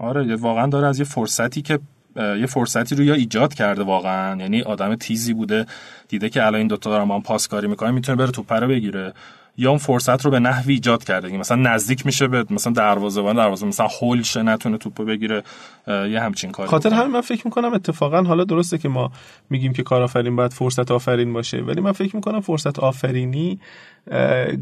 [0.00, 1.78] آره واقعا داره از یه فرصتی که
[2.18, 4.36] یه فرصتی رو یا ایجاد کرده واقعا.
[4.40, 5.66] یعنی آدم تیزی بوده
[6.08, 9.12] دیده که الان این دوتا دارن با هم پاسکاری می‌کنن می‌تونه بره توپ رو بگیره.
[9.58, 13.66] یا اون فرصت رو به نحوی ایجاد کرده مثلا نزدیک میشه به مثلا دروازه‌بان دروازه
[13.66, 15.42] مثلا هول شه نتونه توپو بگیره
[15.88, 16.94] یه همچین کاری خاطر.
[16.94, 19.12] همین من فکر می‌کنم اتفاقا حالا درسته که ما
[19.50, 23.58] میگیم که کارآفرین باید فرصت آفرین باشه ولی من فکر می‌کنم فرصت آفرینی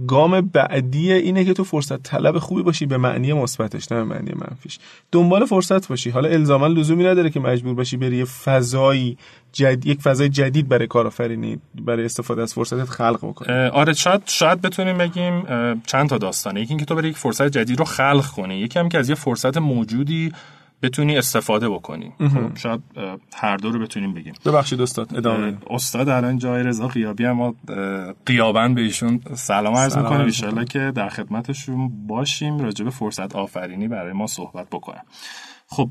[0.09, 4.33] گام بعدی اینه که تو فرصت طلب خوبی باشی به معنی مثبتش نه به معنی
[4.35, 4.79] منفیش.
[5.13, 6.11] دنبال فرصت باشی.
[6.11, 9.19] حالا الزاما لزومی نداره که مجبور باشی بری فضایی
[9.57, 9.87] جد...
[9.87, 13.57] یک فضای جدید برای کارآفرینی برای استفاده از فرصتت خلق بکنی.
[13.57, 15.45] اه، آره شاید شاید بتونیم بگیم
[15.87, 16.61] چند تا داستانه.
[16.61, 18.59] یکی اینکه تو بری یک فرصت جدید رو خلق کنی.
[18.59, 20.33] یکی هم که از یه فرصت موجودی
[20.83, 22.13] بتونی استفاده بکنی.
[22.19, 22.81] خب شاید
[23.35, 24.35] هر دو رو بتونیم بگیم.
[24.47, 25.57] ببخشید استاد ادامه.
[25.71, 27.55] استاد الان جای رضا قیابی هم
[28.27, 33.89] قیابن به ایشون سلام عرض عرض ان که در خدمتشون باشیم راجع به فرصت آفرینی
[33.89, 35.03] برای ما صحبت بکنم
[35.67, 35.91] خب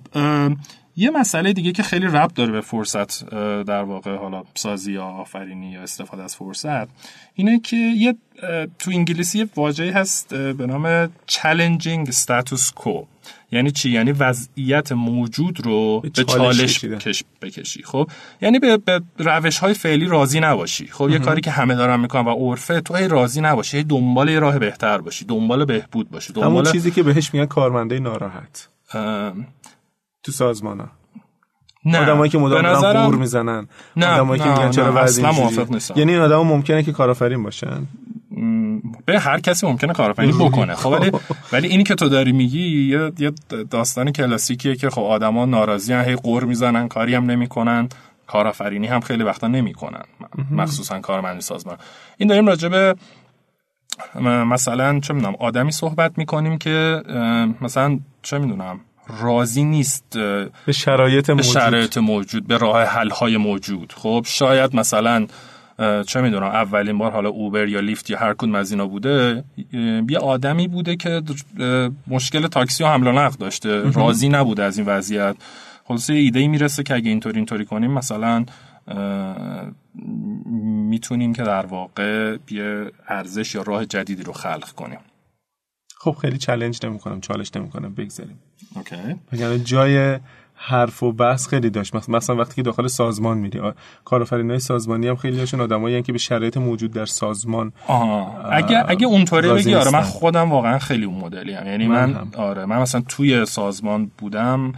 [0.97, 3.29] یه مسئله دیگه که خیلی ربط داره به فرصت
[3.63, 6.87] در واقع حالا سازی یا آفرینی یا استفاده از فرصت
[7.33, 8.15] اینه که یه
[8.79, 13.05] تو انگلیسی یه واژه‌ای هست به نام challenging status quo.
[13.51, 17.83] یعنی چی؟ یعنی وضعیت موجود رو به چالش چالش بکشی.
[17.83, 18.09] خب؟
[18.41, 20.87] یعنی به, به روش های فعلی راضی نباشی.
[20.87, 23.77] خب؟ یه کاری که همه دارن می‌کنن و عرفه تو هی راضی نباشی.
[23.77, 25.25] هی دنبال یه راه بهتر باشی.
[25.25, 26.33] دنبال بهبود باشی.
[26.33, 28.69] همون دنبال چیزی که بهش میگن کارمنده ناراحت.
[30.25, 30.87] تو سازمان ها.
[31.85, 31.99] نه.
[31.99, 33.67] آدمایی که مدام نظرم- قور می‌زنن.
[33.97, 35.55] نه، آدمایی که میگن چرا وضع اصلا اینجوریه.
[35.55, 35.93] موافق نیستم.
[35.97, 37.87] یعنی این آدما ممکنه که کارآفرین باشن
[39.05, 40.75] به هر کسی ممکنه کارآفرینی بکنه.
[40.75, 41.11] خب ولی
[41.53, 43.31] ولی اینی که تو داری میگی یه
[43.69, 47.89] داستان کلاسیکیه که خب آدما ناراضی هی قور می‌زنن کاری هم نمی‌کنن.
[48.27, 50.03] کارآفرینی هم خیلی وقتا نمی‌کنن.
[50.51, 51.77] مخصوصا کارمندی سازمان.
[52.17, 52.95] این داریم راجع به
[54.23, 57.01] مثلا چه می‌دونم آدمی صحبت می‌کنیم که
[57.61, 60.17] مثلا چه می‌دونم راضی نیست
[60.65, 61.53] به شرایط به موجود.
[61.53, 63.93] شرایط موجود به راه حل های موجود.
[63.97, 65.27] خب شاید مثلا
[66.07, 69.43] چه می‌دونم اولین بار حالا اوبر یا لیفت یا هر کدوم از اینا بوده
[70.09, 71.21] یه آدمی بوده که
[72.07, 75.35] مشکل تاکسی و حمل و نقل داشته راضی نبوده از این وضعیت.
[75.87, 78.45] خلاصه یه ایده می‌رسه که اگه اینطوری اینطوری کنیم مثلا
[80.89, 84.99] می‌تونیم که در واقع یه ارزش یا راه جدیدی رو خلق کنیم.
[86.05, 88.39] خب خیلی چالش نمی‌کنم چالش نمی‌کنم بگذاریم
[88.75, 88.95] اوکی
[89.33, 90.19] یعنی جای
[90.55, 93.61] حرف و بحث خیلی داشت مثلا- وقتی که داخل سازمان میری
[94.05, 99.07] کارآفرینای سازمانی هم خیلی هاشون آدمایی که به شرایط موجود در سازمان آها اگه اگه
[99.07, 100.01] اونطوری بگی آره من.
[100.01, 101.67] خودم واقعا خیلی اون مدلی هم.
[101.67, 102.31] یعنی من من, هم.
[102.37, 104.73] آره من مثلا توی سازمان بودم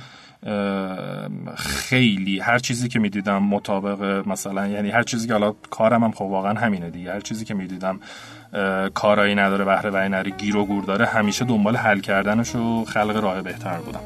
[1.58, 6.22] خیلی هر چیزی که می‌دیدم مطابق مثلا یعنی هر چیزی که حالا کارم هم خب
[6.22, 8.00] واقعا همینه دیگه هر چیزی که می‌دیدم
[8.94, 13.16] کارایی نداره بهره وری نره گیر و گور داره همیشه دنبال حل کردنش و خلق
[13.24, 14.00] راه بهتر بودم.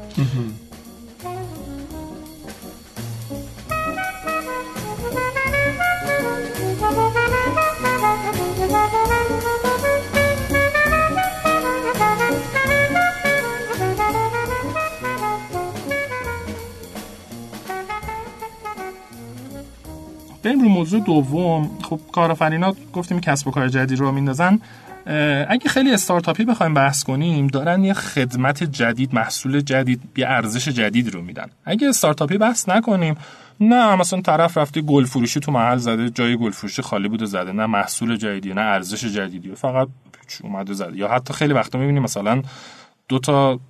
[20.42, 24.60] بریم رو موضوع دوم خب کارآفرینا گفتیم کسب و کار جدید رو میندازن.
[25.48, 31.14] اگه خیلی استارتاپی بخوایم بحث کنیم دارن یه خدمت جدید محصول جدید یه ارزش جدید
[31.14, 31.46] رو میدن.
[31.64, 33.16] اگه استارتاپی بحث نکنیم
[33.60, 37.52] نه مثلا طرف رفته گل فروشی تو محل زده جای گل فروشی خالی بوده زده
[37.52, 39.54] نه محصول جدیدی نه ارزش جدیدی.
[39.54, 39.88] فقط
[40.42, 40.96] اومده زده.
[40.96, 42.42] یا حتی خیلی وقتا می‌بینیم مثلا
[43.08, 43.60] دو تا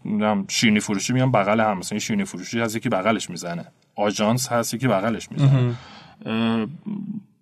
[0.49, 1.79] شیرینی فروشی میان بغل هم.
[1.79, 3.65] مثلا شیرینی فروشی از یکی بغلش می‌زنه.
[3.97, 5.75] آژانس هست یکی بغلش می‌زنه.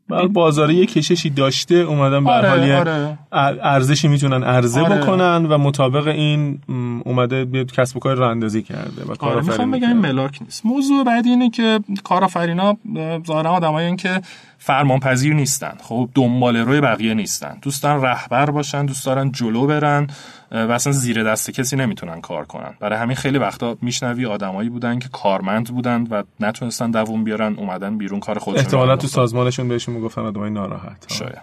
[0.09, 3.19] بر بازاری یه کششی داشته اومدن به آره، حال آره.
[3.33, 4.97] ار- ارزشی می‌تونن عرضه آره.
[4.97, 6.59] بکنن و مطابق این
[7.05, 9.93] اومده بیاد کسب و کار راه اندازی کرده و آره می‌خوام بگم.
[9.93, 14.21] ملاک نیست موضوع بعدی اینه که کارآفرینا اه، ظاهرا آدمایی که
[14.59, 20.07] فرمانپذیر نیستن خب دنبال روی بقیه نیستن دوست دارن رهبر باشن دوست دارن جلو برن
[20.50, 22.74] و اصلا زیر دست کسی نمی‌تونن کار کنن.
[22.80, 27.98] برای همین خیلی وقتا میشنوی آدمایی بودن که کارمند بودن و نتونستن دووم بیارن اومدن
[27.98, 29.06] بیرون کار خودشون احتمالا تو.
[29.06, 31.12] سازمانشون بهشون می‌گفتن آدمای ناراحت.
[31.12, 31.42] شاید.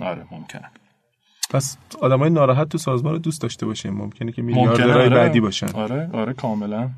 [0.00, 0.70] آره ممکنه.
[1.50, 5.08] پس آدمای ناراحت تو سازمان رو دوست داشته باشیم ممکنه که میلیاردرهای آره.
[5.08, 5.68] بعدی باشن.
[5.74, 6.90] آره آره کاملا.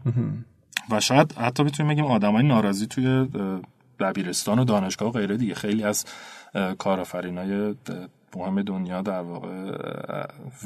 [0.90, 3.28] و شاید حتی بتونیم بگیم آدمای ناراضی توی
[4.00, 6.04] دبیرستان و دانشگاه و غیره دیگه خیلی از
[6.78, 7.74] کارآفرینای
[8.36, 9.48] مهم دنیا در واقع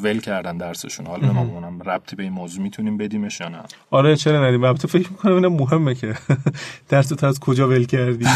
[0.02, 1.06] ول کردن درسشون.
[1.06, 5.10] حالا نمی‌دونم ربطی به این موضوع می‌تونیم بدیمش یا نه؟ آره چرا ندیم؟ البته فکر
[5.10, 6.14] می‌کنم اینم مهمه که
[6.88, 8.26] درستو از کجا ول کردی؟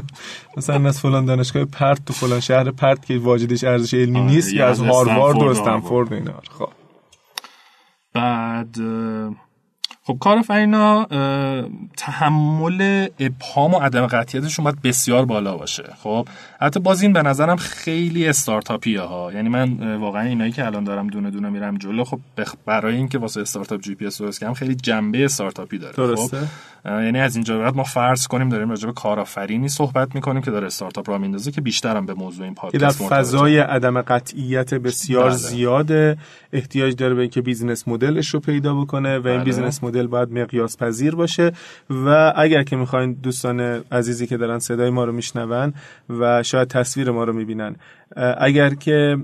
[0.56, 4.52] مثلا از فلان دانشگاه پرت تو فلان شهر پرت که واجدش ارزش علمی آره، نیست
[4.52, 6.40] یا از هاروارد و استنفورد اینا.
[6.50, 6.68] خب.
[8.12, 8.76] بعد
[10.06, 11.06] خب کارآفرینا
[11.96, 15.84] تحمل ابهام و عدم قطعیتشون باید بسیار بالا باشه.
[16.02, 16.28] خب
[16.60, 21.06] حتی باز این به نظرم خیلی استارتاپیه ها یعنی من واقعا اینایی که الان دارم
[21.06, 22.18] دونه دونه میرم جلو خب
[22.66, 25.94] برای اینکه واسه Startup GPS درست کنم خیلی جنبه استارتاپی داره.
[25.96, 26.38] درسته.
[26.38, 26.46] خب
[26.86, 30.66] یعنی از اینجا بعد ما فرض کنیم داریم راجع به کارآفرینی صحبت می‌کنیم که داره
[30.66, 33.16] استارتاپ را میندازه که بیشتر هم به موضوع این در پادکست مرتبطه.
[33.16, 35.36] فضای عدم قطعیت بسیار بله.
[35.36, 36.16] زیاده
[36.52, 39.44] احتیاج داره به اینکه business model ش رو پیدا بکنه و این بله.
[39.44, 41.52] business model باید مقیاس پذیر باشه
[41.90, 43.60] و اگر که می‌خواین دوستان
[43.92, 45.74] عزیزی که دارن صدای ما رو میشنون
[46.10, 47.76] و شاید تصویر ما رو می‌بینن
[48.38, 49.16] اگر که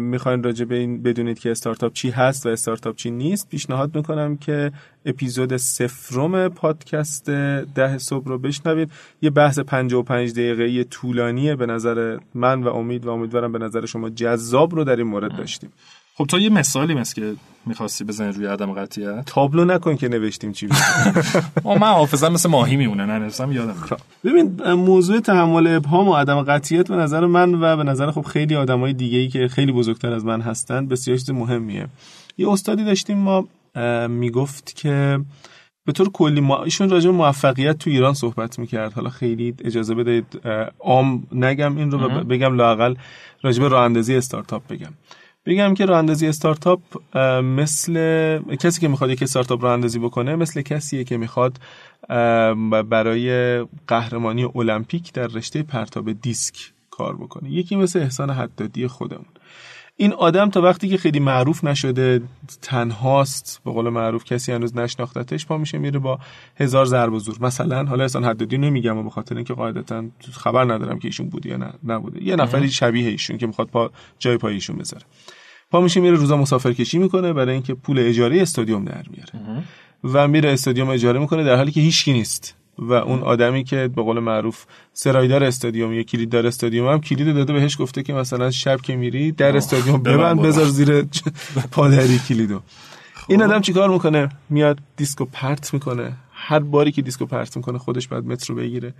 [0.00, 4.36] می‌خواین راجع به این بدونید که استارتاپ چی هست و استارتاپ چی نیست پیشنهاد می‌کنم
[4.36, 4.72] که
[5.06, 7.30] اپیزود سفرم پادکست
[7.74, 8.90] ده صبح رو بشنوید.
[9.22, 11.56] یه بحث 55 دقیقه طولانیه.
[11.56, 15.36] به نظر من و امید و امیدوارم به نظر شما جذاب رو در این مورد
[15.36, 15.70] داشتیم.
[16.22, 17.34] خب تو یه مثالی مثل که
[17.66, 19.24] می‌خواستی بزنی روی عدم قطعیت.
[19.26, 20.68] تابلو نکن که نوشتیم چی.
[21.64, 23.96] آه، من حافظم مثل ماهی میمونه ننویسم یادم میره.
[24.24, 28.56] ببین موضوع تحمل ابهام و عدم قطعیت به نظر من و به نظر خب خیلی
[28.56, 31.86] آدمای دیگه ای که خیلی بزرگتر از من هستن بسیار چیز مهمیه.
[32.38, 33.48] یه استادی داشتیم ما
[34.08, 35.20] می‌گفت که
[35.86, 38.92] به طور کلی ما ایشون راجع به موفقیت تو ایران صحبت می‌کرد.
[38.92, 42.94] حالا خیلی اجازه بدهید اه، عام نگم این رو بگم لاقل
[43.42, 44.92] راجع به راه اندازی استارتاپ بگم.
[45.46, 46.80] بگم که راه اندازی استارتاپ
[47.42, 51.58] مثل کسی که می‌خواد یک استارتاپ راه اندازی بکنه مثل کسیه که می‌خواد
[52.88, 56.54] برای قهرمانی المپیک در رشته پرتاب دیسک
[56.90, 57.50] کار بکنه.
[57.50, 59.26] یکی مثل احسان حدادی خودمون.
[60.02, 62.22] این آدم تا وقتی که خیلی معروف نشده
[62.62, 66.18] تنهاست به قول معروف کسی هنوز نشناختتش پا میشه میره با
[66.56, 67.36] هزار ضرب و زور.
[67.40, 71.56] مثلا حالا احسان حدادی نمیگم به خاطر اینکه قاعدتا خبر ندارم که ایشون بوده یا
[71.56, 72.22] نه نبوده.
[72.22, 75.04] یه نفری شبیه ایشون که می‌خواد پا جای پای ایشون بذاره.
[75.70, 79.64] پا میشه میره روزا مسافر کشی می‌کنه برای اینکه پول اجاره استادیوم در میاره.
[80.04, 82.56] و میره استادیوم اجاره می‌کنه در حالی که هیچکی نیست.
[82.78, 87.52] و اون آدمی که به قول معروف سرایدار استادیوم یا کلیددار استادیوم هم کلید داده
[87.52, 90.42] بهش گفته که مثلا شب که میری در استادیوم ببند.
[90.42, 91.06] بذار زیر
[91.70, 92.60] پادری کلیدو.
[93.28, 96.12] این آدم چیکار می‌کنه؟ میاد دیسکو پرت می‌کنه.
[96.44, 98.94] هر باری که دیسکو پرت می‌کنه خودش بعد متر رو بگیره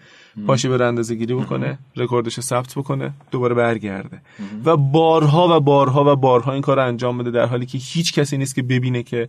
[0.46, 4.22] پاشه بره اندازه گیری بکنه رکوردش رو ثبت بکنه دوباره برگرده.
[4.64, 8.12] و بارها و بارها و بارها این کار رو انجام بده در حالی که هیچ
[8.12, 9.28] کسی نیست که ببینه که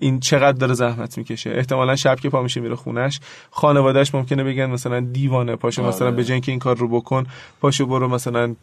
[0.00, 1.50] این چقدر داره زحمت می‌کشه.
[1.50, 3.20] احتمالا شب که پا میشه میره خونش.
[3.50, 6.16] خانوادهش ممکنه بگن مثلا دیوانه پاشو مثلا آره.
[6.16, 7.26] به جای اینکه این کار رو بکن
[7.60, 8.54] پاشو برو مثلا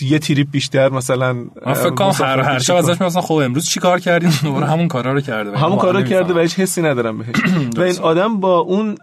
[0.00, 2.74] یه تریپ بیشتر مثلا من فکر کنم مسافر هر هر شب.
[2.74, 5.58] ازش می‌پرسن خب امروز چی کار کردین دوباره همون کارا رو کرده.
[5.58, 6.20] همون کارو نمی‌فهمم.
[6.20, 7.36] کرده و هیچ حسی ندارم بهش.
[7.78, 8.94] و این آدم با اون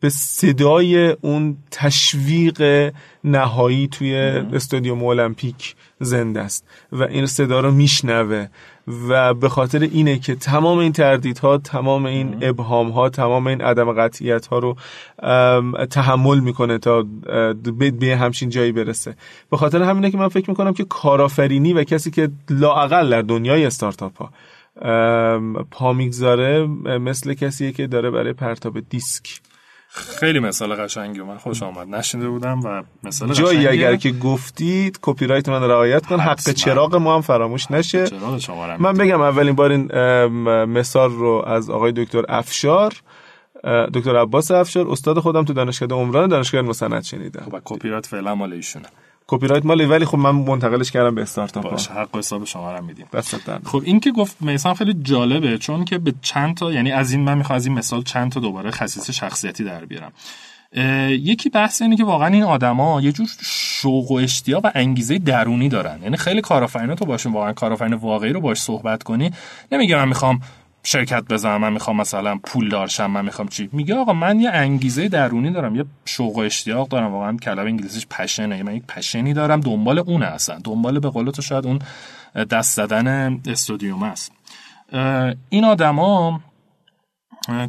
[0.00, 2.92] به صدای اون تشویق
[3.24, 4.16] نهایی توی
[4.52, 8.46] استادیوم المپیک زنده است و این صدا رو میشنوه
[9.08, 13.92] و به خاطر اینه که تمام این تردیدها تمام این ابهام ها تمام این عدم
[13.92, 14.76] قطعیت ها رو
[15.86, 17.06] تحمل می‌کنه تا
[18.00, 19.16] به همچین جایی برسه.
[19.50, 23.66] به خاطر همینه که من فکر می‌کنم که کارآفرینی و کسی که لااقل در دنیای
[23.66, 24.30] استارتاپ ها
[25.70, 26.66] پا می‌گذاره
[26.98, 29.40] مثل کسیه که داره برای پرتاب دیسک.
[29.92, 31.88] خیلی مثال قشنگی من خوش آمد.
[31.88, 33.68] نشنیده بودم و مثال جایی.
[33.68, 36.40] اگر که گفتید کپی رایت من رعایت کن حق.
[36.40, 38.08] چراغ ما هم فراموش نشه.
[38.78, 39.92] من بگم اولین بار این
[40.64, 42.92] مثال رو از آقای دکتر افشار
[43.94, 47.42] دکتر عباس افشار استاد خودم تو دانشگاه عمران دانشگاه مسند شنیدم.
[47.44, 48.86] خب کپی رایت فعلا مال ایشونه.
[49.30, 51.70] کپی رایت مالی ولی خب من منتقلش کردم به استارتاپ.
[51.70, 53.06] باشه حق حساب شما رو میدیم.
[53.64, 57.20] خب این که گفت میثم خیلی جالبه چون که به چند تا یعنی از این
[57.20, 60.12] من می‌خوام از این مثال چند تا دوباره خصیصه شخصیتی در بیارم
[61.10, 65.68] یکی بحث اینه که واقعا این آدما یه جور شوق و اشتیاق و انگیزه درونی
[65.68, 69.30] دارن یعنی خیلی کارآفرینا تو باشون واقعا کارآفرین واقعی رو باش صحبت کنی
[69.72, 70.40] نمیگه من می‌خوام
[70.82, 75.08] شرکت بزنم من می‌خوام مثلا پول دارشم من می‌خوام چی؟ میگه آقا من یه انگیزه
[75.08, 79.60] درونی دارم یه شوق و اشتیاق دارم واقعا کلمه انگلیسیش پشنه من یک پشنی دارم
[79.60, 81.78] دنبال اونه اصلا دنبال به قول تو شاید اون
[82.50, 84.32] دست زدن استودیوم است
[85.48, 86.40] این آدما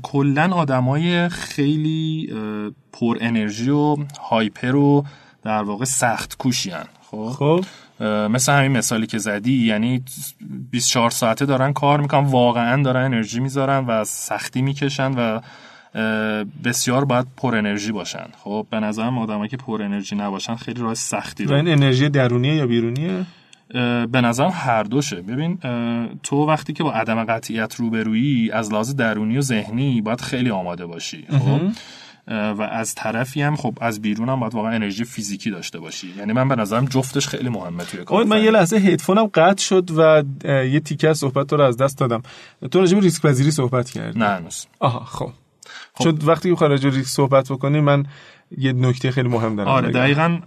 [0.03, 2.33] کلا آدمای خیلی
[2.93, 5.05] پر انرژی و هایپر و
[5.43, 7.65] در واقع سخت کوشیان خب؟ خب؟
[8.01, 10.03] مثل همین مثالی که زدی یعنی
[10.71, 15.39] 24 ساعته دارن کار می‌کنن واقعا دارن انرژی می‌ذارن و سختی می‌کشن و
[16.63, 18.25] بسیار باید پر انرژی باشن.
[18.43, 22.55] خب به نظرم آدمایی که پر انرژی نباشن خیلی راه سختی دارن این انرژی درونیه
[22.55, 23.25] یا بیرونیه؟
[24.11, 25.15] به نظرم هر دوشه.
[25.15, 25.57] ببین
[26.23, 30.85] تو وقتی که با عدم قطعیت روبرویی از لحاظ درونی و ذهنی باید خیلی آماده
[30.85, 31.25] باشی.
[31.29, 31.61] خب؟
[32.31, 36.13] و از طرفی هم خب از بیرون هم باید واقعا انرژی فیزیکی داشته باشی.
[36.17, 38.23] یعنی من به نظرم جفتش خیلی مهمه توی کار.
[38.23, 41.97] من یه لحظه هدفونم قطع شد و یه تیکه از صحبت تو رو از دست
[41.97, 42.23] دادم.
[42.71, 44.19] تو راجع به ریسک پذیری صحبت کردی.
[44.19, 45.31] نه هنوز آها خب.
[45.93, 46.03] خب.
[46.03, 48.05] چون وقتی که خارج ریسک صحبت بکنیم من
[48.57, 50.39] یه نکته خیلی مهم دارم آره دقیقا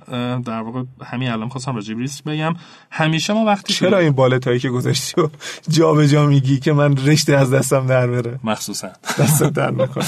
[0.45, 2.55] در واقع همین الان خواستم راجع ریسک بگم.
[2.90, 5.29] همیشه ما وقتی چرا این بالتایی که گذاشتی و
[5.69, 8.88] جا به جا میگی که من رشته از دستم در بره؟ مخصوصا.
[9.19, 10.05] دست در می‌کنه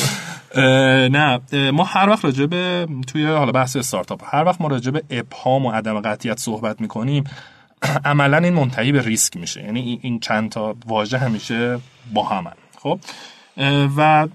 [1.16, 5.02] نه ما هر وقت راجع به توی حالا بحث استارتاپ هر وقت ما راجع به
[5.10, 7.24] ابهام و عدم قطعیت صحبت می‌کنیم
[8.04, 9.64] عملا این منتهی به ریسک میشه.
[9.64, 11.78] یعنی این چند تا واژه همیشه
[12.14, 12.52] با همن.
[12.78, 13.00] خب؟
[13.96, 14.28] و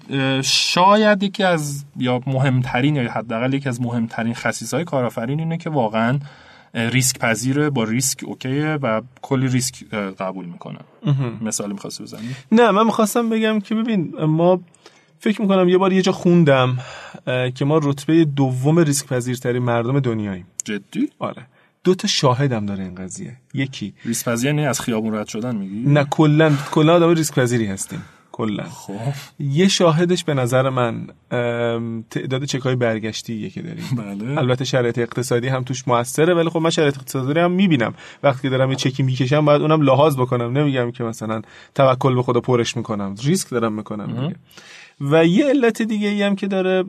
[0.44, 5.70] شاید یکی از یا مهمترین یا حداقل یکی از مهمترین خصیص های کارآفرین اینه که
[5.70, 6.20] واقعا
[6.74, 9.84] ریسک پذیره با ریسک اوکیه و کلی ریسک
[10.20, 10.80] قبول می‌کنه.
[11.42, 14.62] مثالی می‌خواستی بزنی؟ نه من می‌خواستم بگم که ببین ما
[15.20, 16.78] فکر می‌کنم یه بار یه جا خوندم
[17.56, 20.48] که ما رتبه دوم ریسک پذیرترین مردم دنیاییم.
[20.66, 21.46] جدی؟ آره.
[21.84, 23.38] دو تا شاهدم داره این قضیه.
[23.54, 27.66] یکی ریسک پذیر نه از خیابون رد شدن میگی؟ نه کلا کلا آدم ریسک پذیری
[27.66, 28.04] هستیم.
[28.42, 28.64] کلا.
[28.64, 28.94] خب.
[29.40, 31.08] یه شاهدش به نظر من
[32.10, 33.84] تعداد چک های برگشتی که داریم.
[33.98, 34.38] بله.
[34.38, 37.94] البته شرایط اقتصادی هم توش موثره ولی خب من شرایط اقتصادی هم می‌بینم.
[38.24, 40.58] وقتی که دارم یه چکی می‌کشم باید اونم لحاظ بکنم.
[40.58, 41.42] نمیگم که مثلا
[41.76, 43.16] توکل به خدا پرش می‌کنم.
[43.24, 44.34] ریسک دارم می‌کنم
[45.02, 46.84] و یه علت دیگه ای هم که داره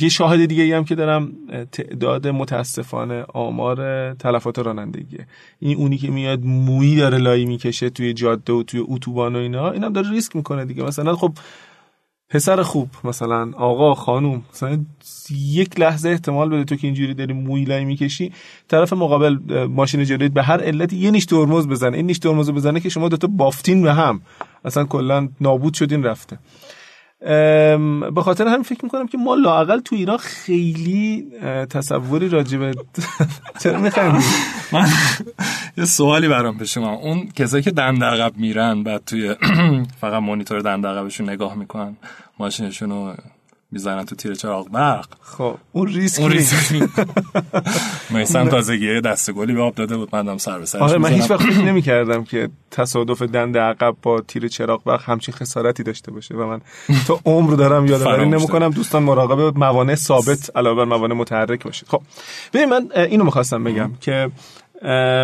[0.00, 1.32] یه شاهد دیگه ای هم که دارم
[1.72, 5.26] تعداد متاسفانه آمار تلفات رانندگیه.
[5.58, 9.70] این اونی که میاد مویی داره لایی می‌کشه توی جاده و توی اتوبان و اینا
[9.70, 10.82] اینم داره ریسک می‌کنه دیگه.
[10.82, 11.32] مثلا خب
[12.30, 14.84] پسر خوب مثلا آقا خانوم مثلا
[15.30, 18.32] یک لحظه احتمال بده تو که اینجوری داری موی لای می‌کشی
[18.68, 21.96] طرف مقابل ماشین جلویت به هر علتی یه نیش ترمز بزنه.
[21.96, 24.20] این نیش ترمز بزنه که شما دوتا بافتین به هم.
[24.64, 26.38] اصلا کلا نابود شدین رفته.
[27.20, 31.26] به خاطر همین فکر می‌کنم که ما لاقل تو ایران خیلی
[31.70, 32.74] تصوری راجبه
[33.62, 34.24] چرا میخندی؟
[34.72, 34.88] من
[35.76, 39.34] یه سوالی برام پیش اون کسایی که دند عقب میرن بعد توی
[40.00, 41.96] فقط مانیتور عقبشون نگاه می‌کنن
[42.38, 43.14] ماشینشون رو
[43.70, 44.68] می‌زنن تو تیر چراغ.
[44.68, 45.06] برق.
[45.20, 46.88] خب اون ریسک اون ریسک
[48.10, 50.16] میسن تازگی دست گلی به آب داده بود.
[50.16, 54.20] من سر به سرش آره من هیچ وقت فکر نمی‌کردم که تصادف دند عقب با
[54.20, 56.60] تیر چراغ برق همچین خسارتی داشته باشه و من
[57.06, 61.88] تو عمر دارم یادآوری نمی‌کنم دوستان مراقب موانع ثابت علاوه بر موانع متحرک باشید.
[61.88, 62.02] خب
[62.52, 64.30] ببین من اینو می‌خواستم بگم که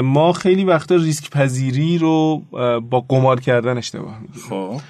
[0.05, 2.43] ما خیلی وقتا ریسک پذیری رو
[2.91, 4.49] با قمار کردن اشتباه می‌گیریم.
[4.49, 4.81] خب.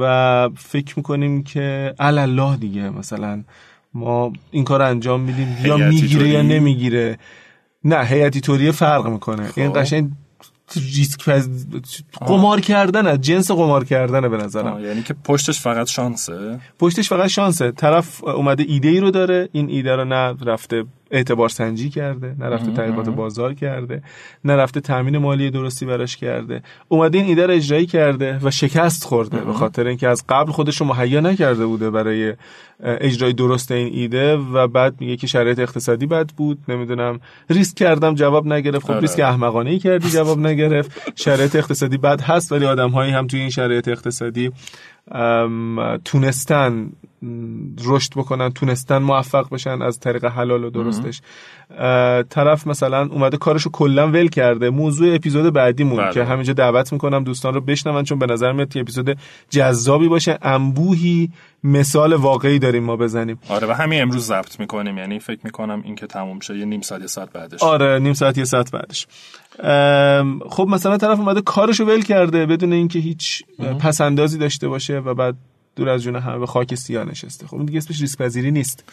[0.00, 3.42] و فکر می‌کنیم که الله دیگه مثلا
[3.94, 7.18] ما این کار انجام میدیم یا می‌گیره یا نمی‌گیره.
[7.84, 9.46] نه هیئتی طوری فرق می‌کنه.
[9.46, 9.58] خب.
[9.58, 10.10] این قشنگ
[10.76, 11.66] ریسک پز...
[12.20, 14.84] قمار کردن جنس قمار کردنه به نظرم.
[14.84, 17.70] یعنی که پشتش فقط شانسه؟ پشتش فقط شانسه.
[17.70, 22.72] طرف اومده ایده ای رو داره این ایده رو نه رفته اعتبار سنجی کرده نرفته
[22.72, 24.02] تحقیقات بازار کرده
[24.44, 26.62] نرفته تامین مالی درستی براش کرده.
[26.88, 30.76] اومده این ایده رو اجرایی کرده و شکست خورده به خاطر اینکه از قبل خودش
[30.76, 32.34] رو مهیا نکرده بوده برای
[32.84, 37.20] اجرای درست این ایده و بعد میگه که شرایط اقتصادی بد بود نمی‌دونم
[37.50, 38.84] ریسک کردم جواب نگرفت.
[38.84, 39.00] خب آره.
[39.00, 41.12] ریسک احمقانه ای کردی جواب نگرفت.
[41.16, 44.52] شرایط اقتصادی بد هست ولی آدم هایی هم توی این شرایط اقتصادی
[46.04, 46.92] تونستن
[47.84, 51.20] رشد بکنن تونستن موفق بشن از طریق حلال و درستش.
[52.30, 54.70] طرف مثلا اومده کارشو کلا ول کرده.
[54.70, 56.12] موضوع اپیزود بعدیمون بله.
[56.12, 59.18] که همینجا دعوت می‌کنم دوستان رو بشنون چون به نظر میاد اپیزود
[59.50, 60.38] جذابی باشه.
[60.42, 61.30] انبوهی
[61.64, 63.38] مثال واقعی داریم ما بزنیم.
[63.48, 64.98] آره و همین امروز ضبط می‌کنیم.
[64.98, 67.62] یعنی فکر می‌کنم این که تموم شه یه نیم ساعت یه ساعت بعدش.
[67.62, 69.06] آره نیم ساعت یه ساعت بعدش.
[70.50, 73.42] خب مثلا طرف اومده کارشو ول کرده بدون اینکه هیچ
[73.80, 75.34] پسندازی داشته باشه و بعد
[75.76, 77.46] دور از جون همه به خاک سیاه نشسته.
[77.46, 78.84] خب دیگه اسمش ریسک پذیری نیست.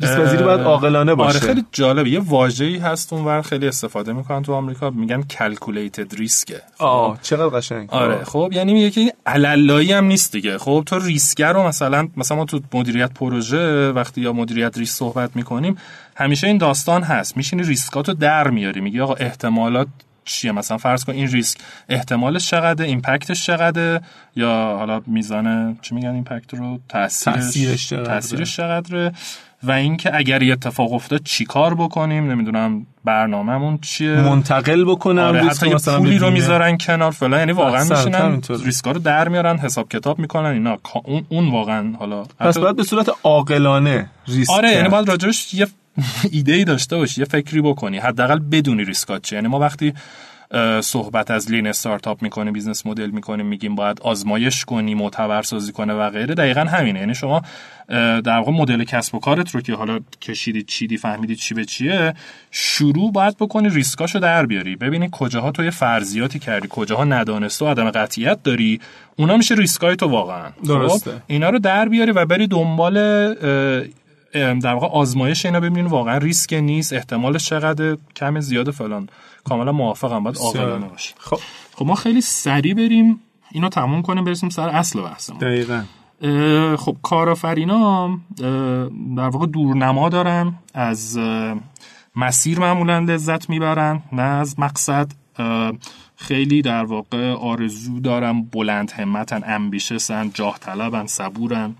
[0.00, 1.38] ریسک پذیری باید عاقلانه باشه.
[1.38, 2.10] آره خیلی جالبه.
[2.10, 4.90] یه واژه‌ای هست اونور خیلی استفاده می‌کنن تو آمریکا.
[4.90, 7.22] میگن calculated risk آه خب.
[7.22, 7.88] چقدر قشنگ.
[7.90, 10.58] آره خب یعنی میگه که عللایی هم نیست دیگه.
[10.58, 15.36] خب تو ریسک رو مثلا مثلا ما تو مدیریت پروژه وقتی یا مدیریت ریسک صحبت
[15.36, 15.76] می‌کنیم
[16.16, 17.36] همیشه این داستان هست.
[17.36, 18.80] میشینی ریسکاتو در میاری.
[18.80, 19.88] میگی آقا احتمالات
[20.28, 21.58] چیه؟ مثلا فرض کن این ریسک
[21.88, 24.00] احتمالش چقدر impact ش چقدر
[24.36, 28.44] یا حالا میزان چی میگن impact رو؟ تاثیرش؟ تاثیرش چقدره.
[28.44, 29.12] چقدره؟
[29.62, 35.68] و اینکه اگر یه اتفاق افتاد چیکار بکنیم؟ نمی‌دونم برنامهمون چیه؟ منتقل بکنم آره حتی
[35.68, 38.40] یه مثلا پولی رو می‌ذارن کنار فلان یعنی واقعا میشینن.
[38.64, 42.82] ریسکا رو در میارن حساب کتاب می‌کنن اینا اون, اون واقعا حالا پس باید به
[42.82, 44.88] صورت عاقلانه ریسک آره یعنی.
[44.88, 45.66] باید راجبش یه
[46.32, 47.98] ایده ای داشته باشی یه فکری بکنی.
[47.98, 49.36] حداقل بدونی ریسکات چیه.
[49.36, 49.92] یعنی ما وقتی
[50.80, 55.94] صحبت از lean startup می‌کنیم business model می‌کنیم میگیم باید آزمایش کنی معتبر سازی کنه
[55.94, 57.00] و غیره دقیقا همینه.
[57.00, 57.42] یعنی شما
[57.88, 62.14] در واقع مدل کسب و کارت رو که حالا کشیدی چیدی فهمیدی چی به چیه
[62.50, 64.76] شروع باید بکنی ریسکاشو در بیاری.
[64.76, 68.80] ببینی کجاها تو یه فرضیاتی کردی کجاها ندانسته و عدم قطعیت داری
[69.16, 70.48] اونا میشه ریسکای تو واقعا.
[70.48, 71.10] خب؟ درسته.
[71.26, 72.98] اینا رو در بیاری و بری دنبال
[74.32, 79.08] در واقع آزمایش اینا ببینین واقعا ریسک نیست احتمالش چقدر کم زیاد فلان.
[79.44, 81.38] کاملا موافقم باید عاقلانه باشی خب
[81.74, 83.20] خب ما خیلی سریع بریم
[83.50, 85.38] اینو تموم کنیم برسیم سر اصل بحثمون.
[85.38, 85.84] دقیقا.
[86.76, 88.18] خب کارآفرینا
[89.16, 91.18] در واقع دورنما دارن از
[92.16, 95.12] مسیر معمولا لذت می‌برن نه از مقصد
[96.16, 101.74] خیلی در واقع آرزو دارن بلند همتن امبیشسن جاه طلبن صبورن.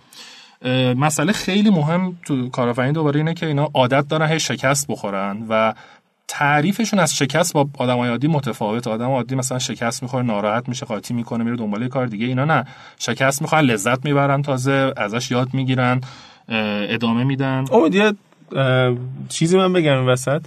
[0.97, 5.75] مسئله خیلی مهم تو کارآفرینی دوباره اینه که اینا عادت دارن هی شکست بخورن و
[6.29, 8.87] تعریفشون از شکست با آدمای عادی متفاوت.
[8.87, 12.27] آدم عادی مثلا شکست می‌خوره ناراحت میشه قاطی می‌کنه میره دنبال کار دیگه.
[12.27, 12.65] اینا نه.
[12.99, 16.01] شکست می‌خوان لذت می‌برن تازه ازش یاد می‌گیرن
[16.89, 17.65] ادامه میدن.
[17.73, 18.13] امید یه
[19.29, 20.43] چیزی من بگم این وسط.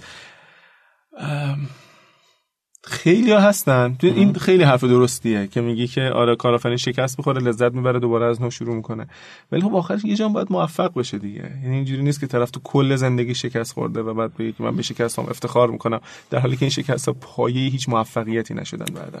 [2.84, 3.96] خیلی ها هستن.
[3.98, 8.26] تو این خیلی حرف درستیه که میگی که آره کارآفرین شکست می‌خوره لذت می‌بره دوباره
[8.26, 9.06] از نو شروع می‌کنه.
[9.52, 11.50] ولی خب آخرش یه جام باید موفق بشه دیگه.
[11.62, 14.76] یعنی اینجوری نیست که طرف تو کل زندگی شکست خورده و بعد بگه که من
[14.76, 18.94] به شکست هم افتخار می‌کنم در حالی که این شکست ها پایه هیچ موفقیتی نشدن
[18.94, 19.20] بعدا.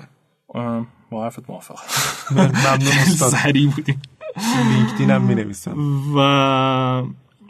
[1.10, 1.82] با حرفت موافقم.
[2.36, 3.30] ممنون استاد.
[3.30, 4.02] سریع بودیم.
[4.72, 5.76] لینکدین هم می‌نویسم.
[6.16, 6.18] و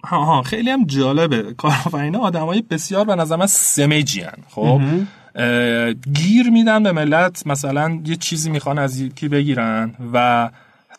[0.05, 1.55] ها ها خیلی هم جالبه.
[1.55, 4.81] کارآفرینا آدمای بسیار به نظر من سمجی خب؟
[6.15, 7.47] گیر میدن به ملت.
[7.47, 10.51] مثلا یه چیزی می‌خوان از یکی بگیرن و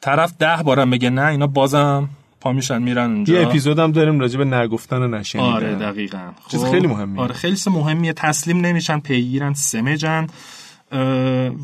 [0.01, 2.09] طرف ده بارم بگه نه اینا بازم
[2.41, 3.34] پا میشن میرن اونجا.
[3.34, 5.47] یه اپیزود هم داریم راجع به نگفتن و نشنیدن.
[5.47, 6.31] آره دقیقا.
[6.51, 7.21] چیز خیلی مهمیه.
[7.21, 8.13] آره خیلی مهمیه.
[8.13, 10.27] تسلیم نمیشن پیگیرن سمجن.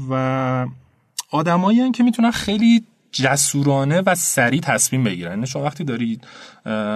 [0.10, 0.66] و
[1.32, 5.32] آدمایی که می‌تونن خیلی جسورانه و سریع تصمیم بگیرن.
[5.32, 6.28] یعنی شما وقتی دارید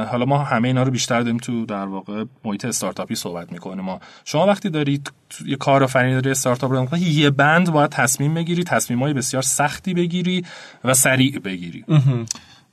[0.09, 3.85] حالا ما همه اینا رو بیشتر داریم تو در واقع محیط استارتاپی صحبت می‌کنیم.
[3.85, 5.11] ما شما وقتی دارید
[5.45, 9.93] یه کارآفرینی داری استارتاپ رو می‌کنی یه بند باید تصمیم بگیری تصمیم های بسیار سختی
[9.93, 10.45] بگیری
[10.83, 11.85] و سریع بگیری.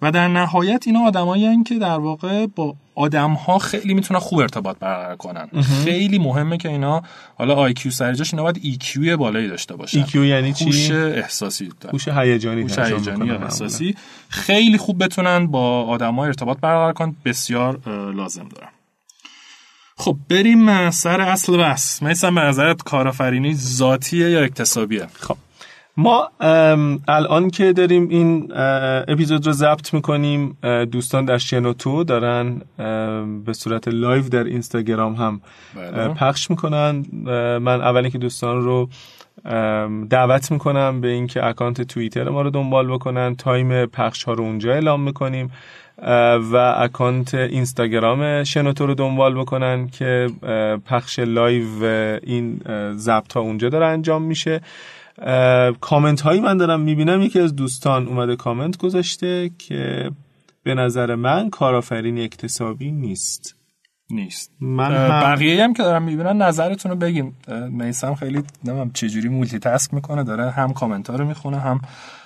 [0.03, 4.76] و در نهایت اینا آدمایی که در واقع با آدم ها خیلی می‌تونن خوب ارتباط
[4.78, 5.48] برقرار کنن.
[5.84, 7.03] خیلی مهمه که اینا
[7.38, 10.05] حالا آی کیو سرجاش اینا باید EQ بالایی داشته باشن.
[10.05, 13.44] EQ یعنی چی؟ هوش احساسی هوش هیجانی هوش هیجانی معمولاً.
[13.44, 13.96] احساسی.
[14.28, 17.16] خیلی خوب بتونن با آدمای ارتباط برقرار کنن.
[17.24, 17.80] بسیار
[18.14, 18.68] لازم دارن.
[19.96, 22.03] خب بریم سر اصل بحث.
[22.03, 25.36] مثلا به نظرت کارآفرینی ذاتیه یا اکتسابیه؟ خب
[26.01, 26.30] ما
[27.09, 28.53] الان که داریم این
[29.09, 30.59] اپیزود رو ضبط می‌کنیم
[30.92, 32.61] دوستان در شنوتو دارن
[33.44, 35.40] به صورت لایو در اینستاگرام هم
[35.76, 36.09] بله.
[36.09, 37.05] پخش می‌کنن.
[37.59, 38.88] من اول که دوستان رو
[40.11, 43.36] دعوت می‌کنم به اینکه اکانت توییتر ما رو دنبال بکنن.
[43.37, 45.51] time پخش ها رو اونجا اعلام می‌کنیم.
[46.53, 50.30] و اکانت اینستاگرام شنوتو رو دنبال بکنن که
[50.86, 51.84] پخش لایو
[52.22, 52.61] این
[52.96, 54.61] ضبط ها اونجا داره انجام میشه.
[55.81, 60.11] کامنت هایی من دارم می‌بینم یکی از دوستان اومده کامنت گذاشته که
[60.62, 63.57] به نظر من کارآفرینی اکتسابی نیست.
[64.11, 64.53] نیست.
[64.61, 67.33] من هم بقیه هم که دارن می‌بینن نظرتون رو بگین
[67.68, 71.81] میسم خیلی نمیم چجوری multitask می‌کنه داره هم کامنت ها رو می‌خونه هم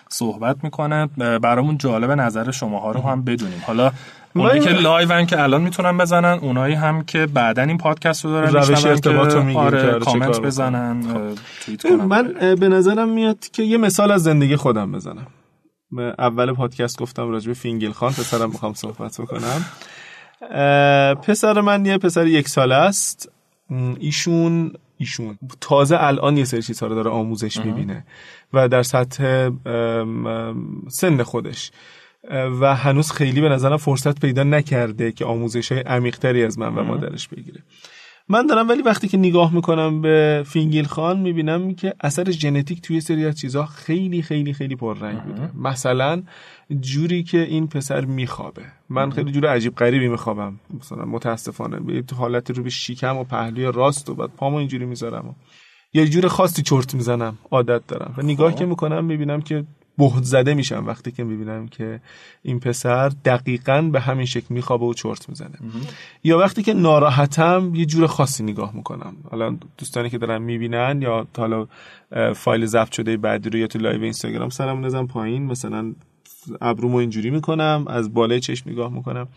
[0.09, 1.07] صحبت می‌کنه.
[1.38, 3.62] برامون جالب نظر شماها رو هم بدونیم.
[3.66, 3.92] حالا
[4.37, 8.53] اونایی که لایون که الان می‌تونن بزنن اونایی هم که بعدا این پادکست رو دارن
[8.53, 10.41] روش ارتباط که رو آره آره کامنت.
[10.41, 11.95] بزنن اه، توییت کنن.
[11.95, 15.26] من به نظرم میاد که یه مثال از زندگی خودم بزنم.
[15.93, 19.64] به اول پادکست گفتم راجع به فینگل خان پسرم می‌خوام صحبت بکنم.
[21.14, 23.32] پسر من یه پسر یک ساله است.
[24.01, 28.05] ایشون ایشون تازه الان یه سری چیزها رو داره آموزش می‌بینه
[28.53, 29.51] و در سطح
[30.89, 31.70] سن خودش.
[32.30, 36.82] و هنوز خیلی به نظرم فرصت پیدا نکرده که آموزش های عمیقتری از من و
[36.82, 37.62] مادرش بگیره.
[38.28, 43.00] من دارم ولی وقتی که نگاه می‌کنم به فینگیل خان می‌بینم که اثر ژنتیک توی
[43.00, 45.50] سری از چیزها خیلی خیلی خیلی پررنگ بوده.
[45.58, 46.22] مثلا
[46.80, 48.62] جوری که این پسر میخوابه.
[48.88, 50.60] من خیلی جور عجیب غریبی میخوابم.
[50.80, 51.80] مثلا متاسفانه.
[51.80, 55.36] به یه حالت رو به شیکم و پهلوی راست و بعد پامو اینجوری می‌ذارم
[55.94, 57.38] یا جور خاصی چرت می‌زنم.
[57.50, 58.14] عادت دارم.
[58.16, 58.58] و نگاه خب.
[58.58, 59.64] که می‌کنم می‌بینم که
[59.99, 62.01] بهت زده میشم وقتی که می‌بینم که
[62.42, 65.59] این پسر دقیقا به همین شکل میخوابه و چرت می‌زنه.
[66.24, 69.16] یا وقتی که ناراحتم یه جور خاصی نگاه می‌کنم.
[69.30, 71.66] حالا دوستانی که دارن می‌بینن یا حالا
[72.34, 75.95] فایل ضبط شده بعدی رو یا تو لایو اینستاگرام سرم نزم پایین مثلا
[76.61, 79.28] ابرومو اینجوری می‌کنم از بالای چشم نگاه می‌کنم.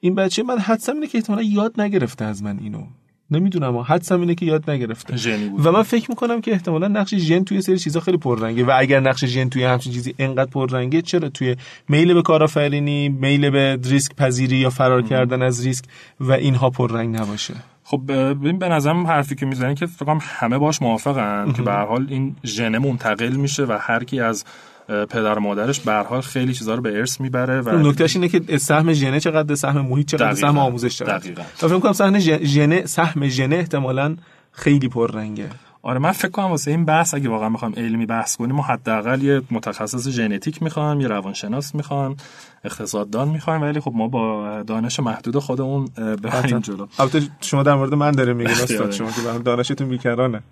[0.00, 2.86] این بچه من حدسم اینه که احتمالا یاد نگرفته از من اینو.
[3.30, 5.38] نمی‌دونم حدسم اینه که یاد نگرفته.
[5.64, 8.64] و من فکر می‌کنم که احتمالا نقش ژن توی سری چیزا خیلی پررنگه.
[8.64, 11.56] و اگر نقش ژن توی همچین چیزی انقدر پررنگه چرا توی
[11.88, 15.84] میل به کارآفرینی میل به ریسک پذیری یا فرار کردن از ریسک
[16.20, 17.54] و اینها پررنگ نباشه؟
[17.84, 22.06] خب ببین به نظرم حرفی که می‌زنی که فکر همه باش موافقن که به حال
[22.10, 24.44] این ژن منتقل میشه و هر کی از
[24.90, 28.58] پدر و مادرش به حال خیلی چیزا رو به ارث می‌بره و نکتهش اینه که
[28.58, 31.42] سهم ژنه چقدر سهم محیط چقدر سهم آموزش چقدر دقیقاً.
[31.54, 34.16] فکر کنم سهم ژنه سهم ژنه احتمالاً
[34.52, 35.46] خیلی پررنگه.
[35.82, 39.22] آره من فکر کنم واسه این بحث اگه واقعا می‌خوام علمی بحث کنیم ما حداقل
[39.22, 42.16] یه متخصص ژنتیک می‌خوام یه روانشناس می‌خوام
[42.64, 45.88] اقتصاددان می‌خوایم ولی خب ما با دانش محدود خودمون
[46.22, 46.86] بریم جلو.
[46.98, 50.42] البته شما در مورد من داره میگین استاد شما که دانشتون بیکرانه.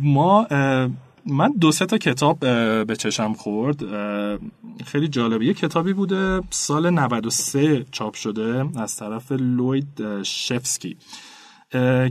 [0.00, 0.46] ما
[1.26, 2.38] من دو سه تا کتاب
[2.86, 3.80] به چشم خورد.
[4.84, 5.46] خیلی جالبه.
[5.46, 10.96] یه کتابی بوده سال 93 چاپ شده از طرف لوید شفسکی.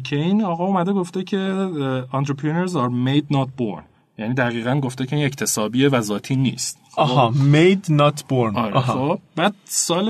[0.03, 1.69] که این آقا اومده گفته که
[2.13, 3.83] entrepreneurs are made not born.
[4.17, 6.79] یعنی دقیقا گفته که این اکتسابیه و ذاتی نیست.
[6.91, 8.57] خب؟ آها made not born.
[8.57, 9.19] آره خب.
[9.35, 10.07] بعد سال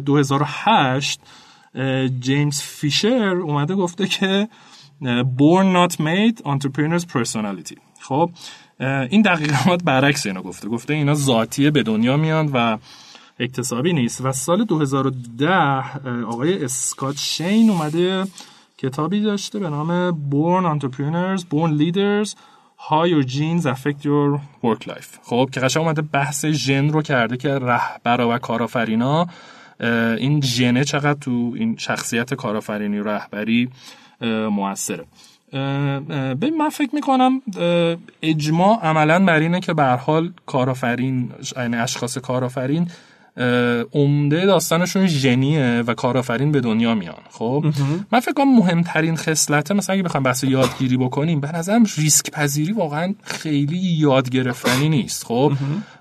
[0.00, 1.20] 2008
[2.20, 4.48] جیمز فیشر اومده گفته که
[5.38, 7.76] born not made entrepreneurs personality.
[8.08, 8.30] خب
[9.10, 10.68] این دقیقا برعکس اینو گفته.
[10.68, 12.78] گفته اینا ذاتیه به دنیا میان و
[13.40, 14.20] اکتسابی نیست.
[14.20, 18.24] و سال 2010 آقای اسکات شین اومده
[18.78, 22.34] کتابی داشته به نام Born Entrepreneurs, Born Leaders
[22.88, 25.18] How Your Genes Affect Your Work Life.
[25.22, 29.26] خب که قشنگ اومده بحث ژن رو کرده که رهبرا و کارآفرینا
[30.18, 33.68] این ژنه چقدر تو این شخصیت کارآفرینی رهبری
[34.50, 35.04] موثره.
[36.40, 37.42] به من فکر می‌کنم
[38.22, 42.90] اجماع عملا بر اینه که به حال کارآفرین یعنی اشخاص کارآفرین
[43.92, 47.64] عمده داستانشون ژنیه و کارآفرین به دنیا میان خب؟
[48.12, 52.72] من فکر کنم مهمترین خصلته مثلا اگه بخوام بحث یادگیری بکنیم به نظرم ریسک پذیری
[52.72, 55.52] واقعا خیلی یاد گرفتنی نیست خب؟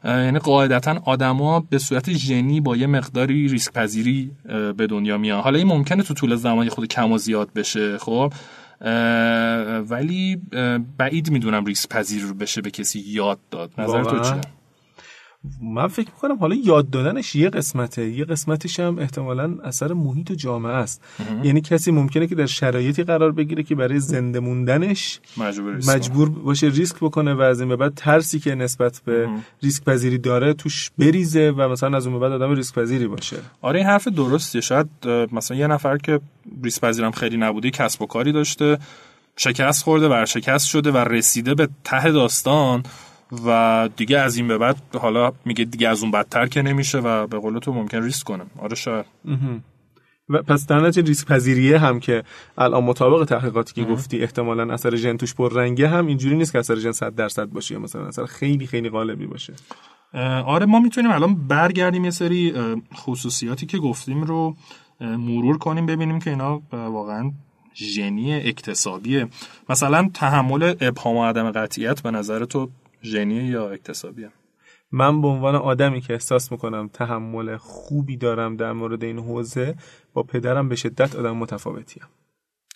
[0.04, 4.32] یعنی قاعدتا آدما به صورت ژنی با یه مقداری ریسک پذیری
[4.78, 5.41] به دنیا میان.
[5.41, 8.34] حالا این ممکنه تو طول زمانی خود کم و زیاد بشه خب؟
[9.89, 10.41] ولی
[10.97, 13.71] بعید می‌دونم ریسک پذیر رو بشه به کسی یاد داد.
[13.78, 14.41] نظر تو چیه؟
[15.62, 18.10] من فکر می‌کنم حالا یاد دادنش یه قسمته.
[18.10, 21.02] یه قسمتش هم احتمالا اثر محیط و جامعه است.
[21.43, 26.68] یعنی کسی ممکنه که در شرایطی قرار بگیره که برای زنده موندنش مجبور, مجبور باشه
[26.68, 29.30] ریسک بکنه و از این به بعد ترسی که نسبت به
[29.64, 33.38] ریسک پذیری داره توش بریزه و مثلا از اون به بعد آدم ریسک پذیری باشه.
[33.62, 34.62] آره این حرف درستیه.
[34.62, 34.88] شاید
[35.32, 36.20] مثلا یه نفر که
[36.64, 38.78] ریسک پذیرم خیلی نبوده کسب و کاری داشته
[39.38, 42.84] شکست خورده ورشکست شده و رسیده به ته داستان
[43.45, 47.28] و دیگه از این به بعد حالا میگه دیگه از اون بدتر که نمیشه و
[47.28, 49.05] به قول تو ممکن ریسک کنم آره شاید.
[50.30, 52.23] و پس در نتیجه ریسک پذیریه هم که
[52.57, 56.59] الان مطابق تحقیقاتی که گفتی احتمالا اثر ژن توش پر رنگه هم اینجوری نیست که
[56.59, 59.53] اثر ژن 100 درصد باشه یا مثلا اثر خیلی خیلی غالبی باشه.
[60.45, 62.53] آره ما می‌تونیم الان برگردیم یه سری
[62.95, 64.55] خصوصیاتی که گفتیم رو
[65.01, 67.32] مرور کنیم ببینیم که اینا واقعا
[67.75, 69.28] ژنی اکتسابیه
[69.69, 72.69] مثلا تحمل ابهام و عدم قطعیت به نظر تو
[73.12, 74.32] ژنی یا اکتسابیه
[74.91, 79.76] من به عنوان آدمی که احساس می‌کنم تحمل خوبی دارم در مورد این حوزه
[80.14, 82.03] با پدرم به شدت آدم متفاوتیم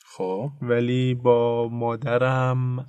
[0.06, 0.52] خب.
[0.62, 2.86] ولی با مادرم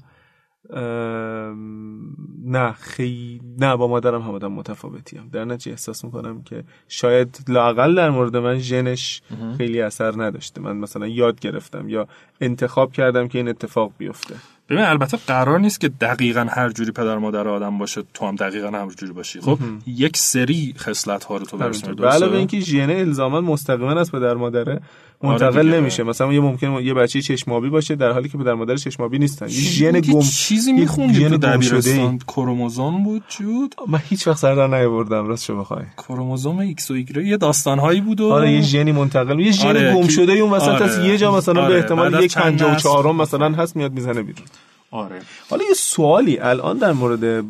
[2.45, 7.95] نه خیلی نه با مادرم هم آدم متفاوتیم در نتیجه احساس می‌کنم که شاید لاقل
[7.95, 9.23] در مورد من ژنش
[9.59, 10.61] خیلی اثر نداشته.
[10.61, 12.09] من مثلا یاد گرفتم یا
[12.41, 14.35] انتخاب کردم که این اتفاق بیفته.
[14.73, 18.71] ببین البته قرار نیست که دقیقا هر جوری پدر مادر آدم باشه تو هم دقیقا
[18.71, 19.41] هر جوری باشی.
[19.41, 24.13] خب یک سری خصلت ها رو تو برسونی درسته؟ علاوه اینکه ژن الزاما مستقیما از
[24.13, 24.81] پدر مادره.
[25.23, 25.81] منتقل آره.
[25.81, 26.03] نمیشه.
[26.03, 29.47] مثلا یه ممکن یه بچه چشمابی باشه در حالی که پدر مادر چشمابی نیستن.
[29.47, 32.19] یه ژن گم چیزی میخوندی تو دبیرستان.
[32.19, 35.85] کروموزوم بود چود من هیچ وقت سر در نیاوردم راست شو بخوای.
[35.99, 39.95] کروموزوم ایکس و ایگرگ یه داستانهایی بود و آره یه ژنی منتقل یه ژن آره
[39.95, 40.85] گم شده اون وسط آره.
[40.85, 41.75] از یه جا مثلا آره.
[41.75, 44.47] به احتمال یک 54 مثلا هست میاد می‌زنه بیرون.
[44.91, 45.21] آره.
[45.51, 47.45] حالا یه سوالی الان در مورد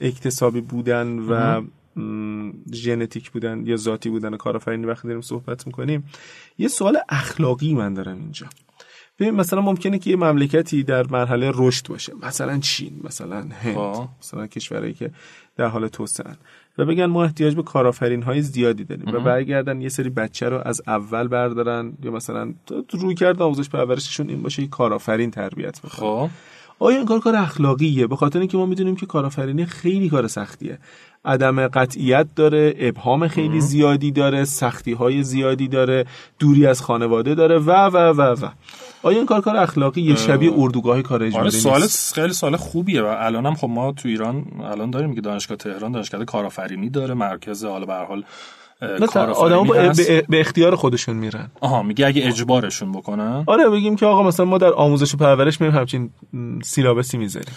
[0.00, 1.60] اکتسابی بودن و
[2.74, 6.04] ژنتیک بودن یا ذاتی بودن کارآفرینی وقتی داریم صحبت می‌کنیم
[6.58, 8.46] یه سوال اخلاقی من دارم اینجا.
[9.18, 12.12] ببین مثلا ممکنه که یه مملکتی در مرحله رشد باشه.
[12.22, 14.08] مثلا چین مثلا هند خب.
[14.20, 15.10] مثلا کشورهایی که
[15.56, 16.36] در حال توسعه
[16.78, 20.60] و بگن ما احتیاج به کارآفرین های زیادی داریم و برگردن یه سری بچه رو
[20.64, 22.54] از اول بردارن یا مثلا
[22.90, 25.90] روی کرد آموزش پرورششون این باشه که کارآفرین تربیت بکنن.
[25.90, 26.30] خب.
[26.78, 30.78] آیا این کار کار اخلاقیه؟ به خاطر اینکه ما می‌دونیم که کارآفرینی خیلی کار سختیه.
[31.24, 36.04] عدم قطعیت داره ابهام خیلی زیادی داره سختی های زیادی داره
[36.38, 38.48] دوری از خانواده داره و و و و.
[39.02, 42.56] آیا این کار کار اخلاقی یه شبیه اردوگاه کار آره اجباری سوال نیست؟ خیلی سوال
[42.56, 47.14] خوبیه و الانم خب ما تو ایران الان داریم که دانشگاه تهران دانشگاه کارآفرینی داره
[47.14, 48.24] مرکز حالا به هر حال
[48.80, 49.92] کارآفرینی آدم با.
[50.28, 51.50] به, اختیار خودشون میرن.
[51.60, 55.60] آها میگه اگه اجبارشون بکنن؟ آره بگیم که آقا مثلا ما در آموزش و پرورش
[55.60, 56.10] میریم همچین
[56.62, 57.54] سیلابسی می‌ذاریم.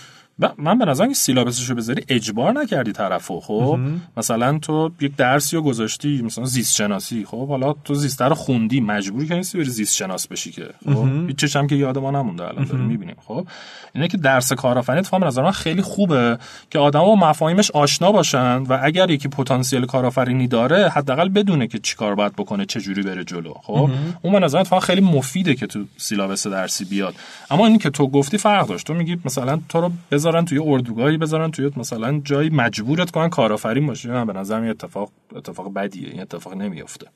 [0.57, 3.79] من به نظرم که سیلابسشو بذاری اجبار نکردی طرفو خب؟
[4.17, 8.81] مثلا تو یک درسی رو گذاشتی مثلا زیست شناسی خب؟ حالا تو زیست رو خوندی
[8.81, 12.43] مجبوری که نیستی بری زیست شناس بشی که خب؟ هیچ هم که یاد ما نمونده
[12.43, 13.47] الان داریم می‌بینیم خب؟
[13.93, 16.37] اینه که درس کارآفرینی اتفاقا به نظر من خیلی خوبه
[16.69, 21.79] که آدما با مفاهیمش آشنا باشن و اگر یکی پتانسیل کارآفرینی داره حداقل بدونه که
[21.79, 23.89] چیکار باید بکنه چه جوری بره جلو خب؟
[24.21, 27.15] اون به نظر من اتفاقا خیلی مفیده که تو سیلابس درسی بیاد.
[27.51, 28.87] اما اینی که تو گفتی فرق داشت.
[28.87, 29.91] تو میگی مثلا تو رو
[30.32, 34.07] بذارن توی اردوگاهی بذارن توی مثلا جایی مجبورت کنن کارآفرین باشی.
[34.07, 36.09] من به نظر این اتفاق اتفاق بدیه.
[36.09, 37.07] این اتفاق نمیفته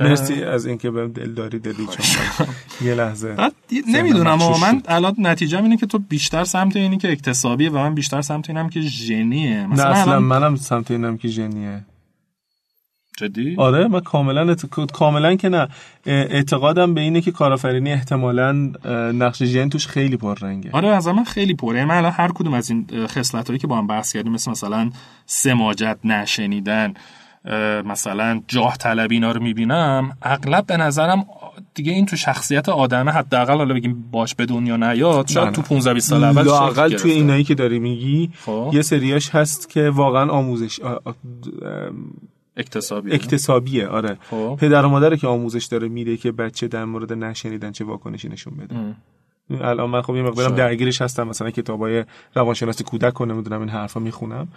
[0.00, 2.06] مرسی از اینکه بهم دلداری دادی چون
[2.38, 3.36] من یه لحظه.
[3.88, 4.82] نمی‌دونم اما من.
[4.88, 8.68] الان نتیجه اینه که تو بیشتر سمت اینی که اکتسابیه و من بیشتر سمت اینم
[8.68, 9.56] که ژنیه.
[9.56, 11.84] نه مثلا اصلا منم سمت اینم که ژنیه.
[13.16, 15.68] جدی؟ آره من کاملا ات- کاملا که نه.
[16.06, 18.52] اعتقادم به اینه که کارآفرینی احتمالاً
[19.12, 20.70] نقش ژن توش خیلی پررنگه.
[20.72, 21.84] آره از من خیلی پره.
[21.84, 24.90] من الان هر کدوم از این خصلت هایی که با هم بحث کردیم مثل مثلا
[25.26, 26.94] سماجت نشنیدن
[27.84, 31.26] مثلا جاه طلبی اینا رو می‌بینم اغلب به نظرم
[31.74, 33.10] دیگه این تو شخصیت آدمه.
[33.12, 36.96] حداقل حالا بگیم باش به دنیا نیاد شاید نه، تو 15 20 سال اول گرفته.
[36.96, 38.70] توی اینایی که داری میگی خب.
[38.74, 40.80] یه سریاش هست که واقعا آموزش
[42.56, 44.18] آ- آ- اکتسابی اکتسابیه آره.
[44.30, 44.56] خب.
[44.60, 48.56] پدر و مادر که آموزش داره میده که بچه در مورد نشنیدن چه واکنشی نشون
[48.56, 48.96] بده.
[49.50, 50.54] الان من خب یه مقدارم.
[50.54, 52.04] درگیرش هستم مثلا کتابای
[52.34, 54.48] روانشناسی کودک و نمی‌دونم این حرفا می‌خونم.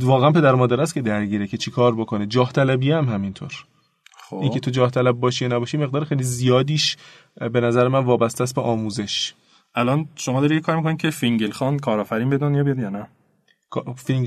[0.00, 2.26] واقعا پدر و مادر است که درگیره که چیکار بکنه.
[2.26, 3.52] جاه طلبی هم همینطور.
[4.16, 4.36] خب.
[4.36, 6.96] اینکه تو جاه طلب باشی یا نباشی مقدار خیلی زیادیش
[7.52, 9.34] به نظر من وابسته است به آموزش.
[9.74, 13.06] الان شما داری یه کار می‌کنین که فینگل خان کارآفرین به دنیا بیاد یا نه؟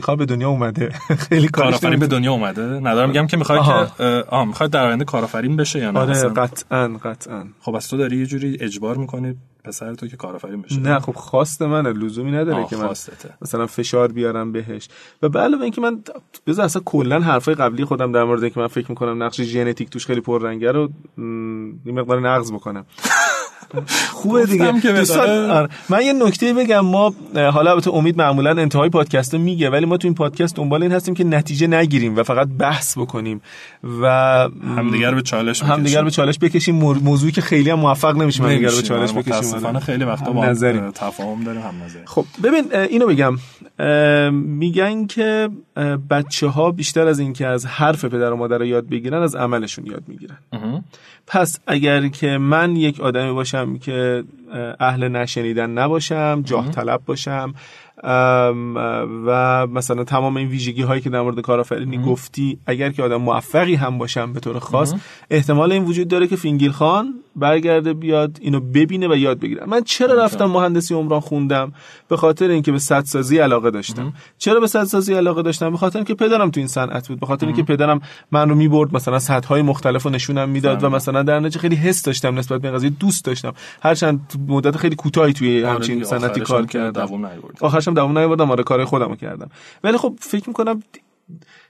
[0.01, 0.89] خواه به دنیا اومده
[1.29, 2.07] خیلی کارآفرین به.
[2.07, 3.85] دنیا اومده ندارم میگم که می‌خوای آها.
[3.85, 7.88] که اه، آه می‌خوای در آینده کارآفرین بشه یا نه آره؟ قطعا قطعا خب از
[7.88, 9.35] تو داری یه جوری اجبار می‌کنی
[9.68, 10.80] پسر تو که کارآفرین بشه.
[10.80, 13.30] نه خب خواست منه لزومی نداره که من خواستته.
[13.41, 14.89] مثلا فشار بیارم بهش.
[15.22, 16.03] و به علاوه اینکه من
[16.47, 20.05] بذار اصلا کلا حرفای قبلی خودم در مورد اینکه من فکر می‌کنم نقش ژنتیک توش
[20.05, 20.89] خیلی پررنگه رو
[21.86, 22.86] یه مقدار نقض بکنم.
[24.11, 24.72] خوبه دیگه.
[24.72, 25.49] دوستان.
[25.49, 25.70] آره.
[25.89, 29.97] من یه نکته بگم ما حالا البته امید معمولا انتهای پادکست رو میگه ولی ما
[29.97, 33.41] تو این پادکست دنبال این هستیم که نتیجه نگیریم و فقط بحث بکنیم
[34.01, 34.05] و
[34.78, 36.76] همدیگر به چالش همدیگر به چالش بکشیم.
[36.76, 39.57] مو- موضوعی که خیلی هم موفق نمیشیم همدیگر به چالش بکشیم.
[39.58, 39.86] متاسفانه آره.
[39.86, 40.45] خیلی وقتا با.
[40.45, 43.38] اه، تفاهم داریم هم نظر خب ببین اینو بگم.
[44.34, 45.49] میگن که
[46.10, 49.86] بچه ها بیشتر از اینکه از حرف پدر و مادر رو یاد بگیرن از عملشون
[49.86, 50.38] یاد می‌گیرن.
[51.28, 57.53] پس اگر که من یک آدمی باشم که اه، اهل نشنیدن نباشم جاه طلب باشم
[58.04, 63.76] و مثلا تمام این ویژگی هایی که در مورد کارآفرینی گفتی اگر که آدم موفقی
[63.76, 64.93] هم باشم به طور خاص
[65.30, 69.66] احتمال این وجود داره که فینگیل خان برگرده بیاد اینو ببینه و یاد بگیره.
[69.66, 71.74] من چرا رفتم مهندسی عمران خوندم؟
[72.08, 74.14] به خاطر اینکه به سدسازی علاقه داشتم.
[74.38, 77.20] چرا به سدسازی علاقه داشتم؟ به خاطر اینکه پدرم تو این صنعت بود.
[77.20, 81.24] به خاطر اینکه پدرم من رو می‌برد مثلا سدهای مختلف رو نشونم می‌داد و مثلا
[81.24, 83.54] در نتیجه خیلی حس داشتم نسبت به قضیه دوست داشتم.
[83.82, 87.06] هرچند مدت خیلی کوتاهی توی همچین صنعتی آخرش کار کردم.
[87.06, 87.26] دووم
[87.88, 89.49] آخرشم دوام نیاوردم آره کار خودم رو کردم.
[89.83, 90.83] ولی خب فکر می‌کنم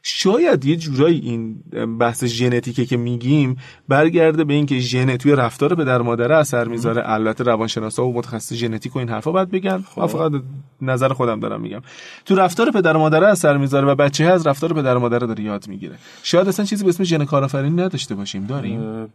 [0.03, 1.63] شاید یه جورایی این
[1.99, 3.57] بحث ژنتیکه که میگیم
[3.87, 7.01] برگرده به اینکه ژن توی رفتار پدر مادر اثر می‌ذاره.
[7.05, 9.83] البته روانشناسا و متخصص ژنتیک و این حرفا باید بگن.
[9.97, 10.31] من فقط
[10.81, 11.81] نظر خودم دارم میگم.
[12.25, 15.43] تو رفتار پدر و مادر اثر می‌ذاره و بچه از رفتار پدر و مادر داره
[15.43, 15.95] یاد می‌گیره.
[16.23, 18.45] شاید اصلا چیزی به اسم ژن کارآفرینی نداشته باشیم.
[18.45, 19.07] داریم؟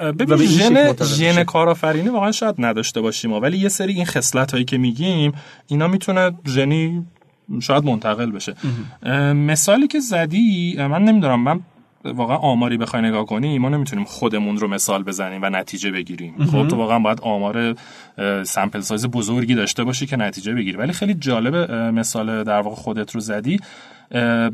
[0.00, 1.44] ببین ژن ژن.
[1.44, 5.32] کارآفرینی واقعا شاید نداشته باشیم ولی یه سری این خصلت هایی که میگیم
[5.66, 7.06] اینا می‌تونه ژنی
[7.60, 8.54] شاید منتقل بشه
[9.32, 11.60] مثالی که زدی من نمی‌دونم من
[12.14, 16.46] واقعا آماری بخوای نگاه کنی ما نمی‌تونیم خودمون رو مثال بزنیم و نتیجه بگیریم.
[16.46, 17.76] خب تو واقعا باید آمار
[18.44, 20.78] سمپل سایز بزرگی داشته باشی که نتیجه بگیری.
[20.78, 23.60] ولی خیلی جالب مثال در واقع خودت رو زدی.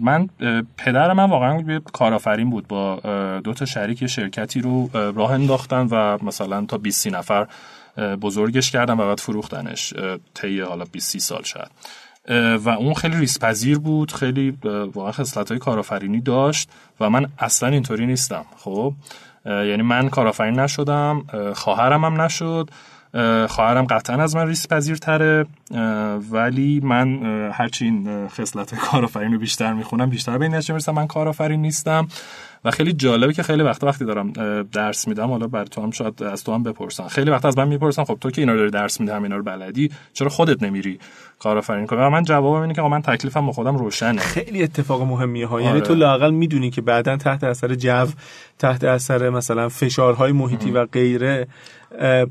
[0.00, 0.28] من
[0.76, 2.68] پدر من واقعا کارآفرین بود.
[2.68, 3.00] با
[3.44, 7.46] دو تا شریک شرکتی رو راه انداختن و مثلا تا 20 نفر
[8.22, 9.94] بزرگش کردن و بعد فروختنش
[10.34, 11.70] طی حالا 20 سال شد
[12.64, 14.58] و اون خیلی ریسپذیر بود خیلی
[14.94, 16.70] واقعا خصلت های کارآفرینی داشت
[17.00, 18.94] و من اصلا اینطوری نیستم خب؟
[19.46, 22.70] یعنی من کارآفرین نشدم خواهرم هم نشد
[23.48, 25.46] خواهرم قطعا از من ریسک پذیرتره
[26.30, 31.06] ولی من هرچی این خصلت کارآفرین رو بیشتر می‌خونم بیشتر به این نتیجه می‌رسم من
[31.06, 32.08] کارآفرین نیستم.
[32.64, 36.22] و خیلی جالبه که خیلی وقت وقتی دارم درس میدم حالا بر تو هم شاید
[36.22, 37.08] از تو هم بپرسن.
[37.08, 39.42] خیلی وقت از من می‌پرسن خب تو که اینا رو داری درس میدی اینا رو
[39.42, 40.98] بلدی چرا خودت نمیری؟
[41.42, 44.20] کارآفرینی کنی و من جوابم اینه که من تکلیفم با خودم روشنه.
[44.20, 45.60] خیلی اتفاق مهمیه ها.
[45.60, 45.98] یعنی تو آره.
[45.98, 48.06] لاقل می‌دونی که بعدا تحت اثر جو
[48.58, 51.46] تحت اثر مثلا فشارهای محیطی و غیره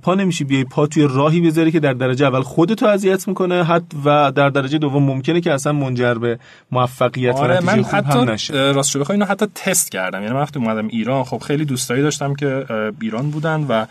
[0.01, 3.84] پا نمیشی بیای پا توی راهی بذاری که در درجه اول خودتو اذیت می‌کنه حد
[4.05, 6.39] و در درجه دوم ممکنه که اصلا منجر به
[6.72, 8.53] موفقیت آره و من حتی هم نشه.
[8.53, 10.24] راست بخوای اینو حتی تست کردم.
[10.24, 12.66] یعنی وقتی اومدم ایران خب خیلی دوستایی داشتم که
[13.01, 13.86] ایران بودن و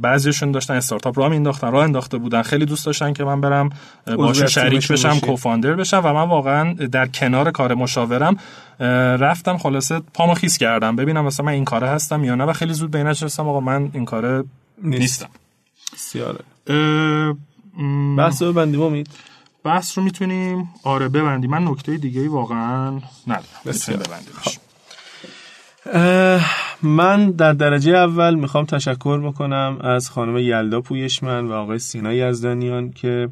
[0.00, 2.42] بعضیشون داشتن استارتاپ راه مینداختن راه انداخته بودن.
[2.42, 3.70] خیلی دوست داشتن که من برم
[4.16, 8.36] باشه شریک بشم کوفاندر بشم و من واقعا در کنار کار مشاورم
[9.20, 10.96] رفتم خلاصه پامو خیس کردم.
[10.96, 13.90] ببینم مثلا من این کاره هستم یا نه و خیلی زود به این آقا من
[13.92, 14.44] این کاره
[14.82, 15.28] نیستم.
[15.92, 16.38] بسیاره.
[18.18, 19.08] بحث رو ببندیم امید؟
[19.64, 21.50] بحث رو می‌تونیم؟ آره ببندیم.
[21.50, 22.88] من نکته دیگه واقعا
[23.26, 23.44] ندارم.
[23.66, 23.98] بسیار.
[26.82, 32.90] من در درجه اول می‌خوام تشکر بکنم از خانم یلدا پویشمن و آقای سینا یزدانیان
[32.90, 33.28] که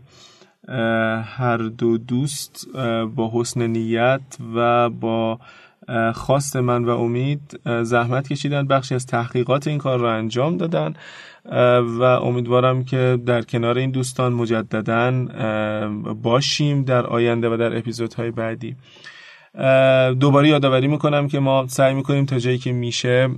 [1.25, 2.67] هر دو دوست
[3.15, 4.21] با حسن نیت
[4.55, 5.39] و با
[6.15, 10.95] خواست من و امید زحمت کشیدن بخشی از تحقیقات این کار را انجام دادن
[11.99, 15.11] و امیدوارم که در کنار این دوستان مجددا
[16.23, 18.77] باشیم در آینده و در اپیزودهای بعدی.
[20.21, 23.29] دوباره یادآوری می‌کنم که ما سعی می‌کنیم تا جایی که میشه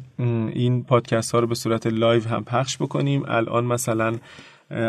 [0.52, 3.22] این پادکست ها رو به صورت لایو هم پخش بکنیم.
[3.28, 4.14] الان مثلا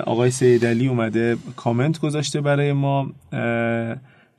[0.05, 3.11] آقای سید علی اومده کامنت گذاشته برای ما.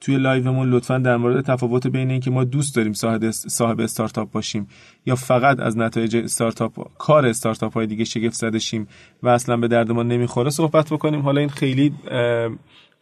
[0.01, 4.69] توی لایومون لطفا در مورد تفاوت بین اینکه ما دوست داریم صاحب صاحب استارتاپ باشیم
[5.07, 8.89] یا فقط از نتایج استارتاپ کار استارتاپ های دیگه شگفت زده شیم
[9.23, 11.21] و اصلا به درد ما نمی‌خوره صحبت بکنیم.
[11.21, 11.93] حالا این خیلی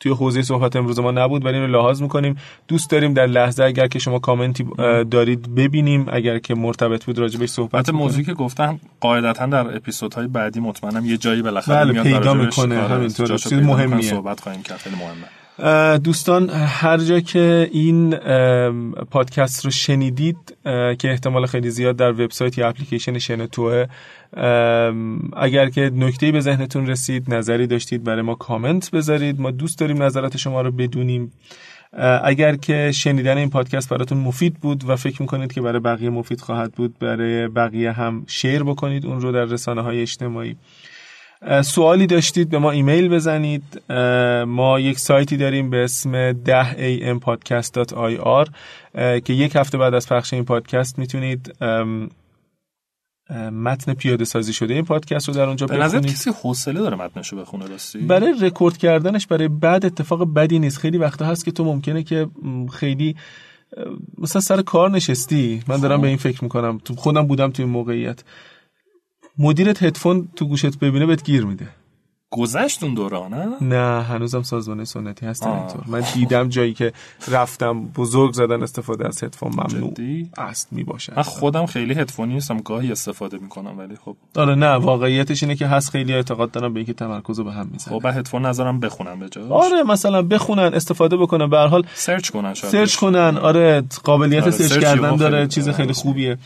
[0.01, 2.36] توی حوزه صحبت امروز ما نبود ولی اینو لحاظ می‌کنیم.
[2.68, 4.66] دوست داریم در لحظه اگر که شما کامنتی
[5.11, 10.26] دارید ببینیم اگر که مرتبط بود راجع بهش صحبت موضوعی که گفتم قاعدتا در اپیزودهای
[10.26, 13.36] بعدی مطمئنم یه جایی بالاخره بله میاد پیدا می‌کنه همینطور.
[13.38, 14.11] چیز مهمیه.
[14.11, 14.78] صحبت خواهیم کرد.
[14.78, 15.39] خیلی مهمه.
[16.05, 18.17] دوستان هر جا که این
[19.11, 20.37] پادکست رو شنیدید
[20.99, 23.87] که احتمال خیلی زیاد در وبسایت یا اپلیکیشن شنتوه
[25.37, 30.03] اگر که نکته به ذهنتون رسید نظری داشتید برای ما کامنت بذارید ما دوست داریم
[30.03, 31.33] نظرات شما رو بدونیم.
[32.25, 36.41] اگر که شنیدن این پادکست براتون مفید بود و فکر می‌کنید که برای بقیه مفید
[36.41, 40.57] خواهد بود برای بقیه هم شیر بکنید اون رو در رسانه های اجتماعی.
[41.64, 43.82] سوالی داشتید به ما ایمیل بزنید.
[44.47, 48.51] ما یک سایتی داریم به اسم 10ampodcast.ir
[49.20, 51.55] که یک هفته بعد از پخش این پادکست می‌تونید
[53.53, 57.36] متن پیاده سازی شده این پادکست رو در اونجا به نظر کسی حوصله داره متنشو
[57.36, 60.78] بخونه راستی؟ برای رکورد کردنش برای بعد اتفاق بدی نیست.
[60.78, 62.28] خیلی وقتا هست که تو ممکنه که
[62.72, 63.16] خیلی
[64.18, 65.62] مثلا سر کار نشستی.
[65.68, 66.03] من دارم خب.
[66.03, 66.80] به این فکر می‌کنم.
[66.97, 68.22] خودم بودم توی این موقعیت.
[69.41, 71.68] مدیرت هدفون تو گوشت ببینه بهت گیر میده.
[72.32, 75.84] گذشت اون دوران نه هنوزم سازمان سنتی هست اینطور.
[75.86, 76.93] من دیدم جایی که
[77.28, 79.95] رفتم بزرگ زدن استفاده از هدفون ممنوع
[80.38, 84.16] است می باشه من خودم خیلی هدفونی نیستم گاهی استفاده می‌کنم ولی خب.
[84.36, 87.68] آره نه واقعیتش اینه که هست خیلی اعتقاد دارم به اینکه تمرکز رو به هم
[87.72, 88.01] می‌زنه.
[88.01, 89.51] خب هدفون نظرم بخونم به جاش.
[89.51, 91.51] آره مثلا بخونن استفاده بکنن.
[91.51, 92.72] به هر حال سرچ کنن شاید.
[92.72, 93.38] سرچ کنن.
[93.38, 96.38] آره قابلیت آره سرچ کردن داره چیز خیلی خوبیه.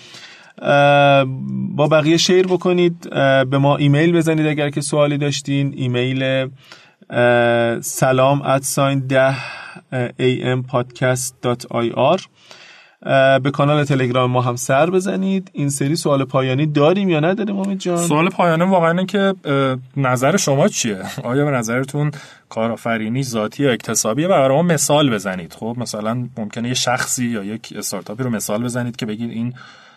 [1.76, 3.11] با بقیه شیر بکنید.
[3.50, 5.74] به ما ایمیل بزنید اگر که سوالی داشتین.
[5.76, 6.48] ایمیل
[7.80, 9.36] سلام ات ساین ده
[10.18, 12.20] ampodcast.ir
[13.42, 15.50] به کانال تلگرام ما هم سر بزنید.
[15.52, 19.34] این سری سوال پایانی داریم یا نداریم امید جان؟ سوال پایانی واقعا اینه که
[19.96, 22.11] نظر شما چیه؟ آیا به نظرتون
[22.48, 25.52] کارآفرینی ذاتی یا اکتسابیه؟ و برای ما مثال بزنید.
[25.52, 29.55] خب مثلا ممکنه یه شخصی یا یک استارتاپی رو مثال بزنید که بگید این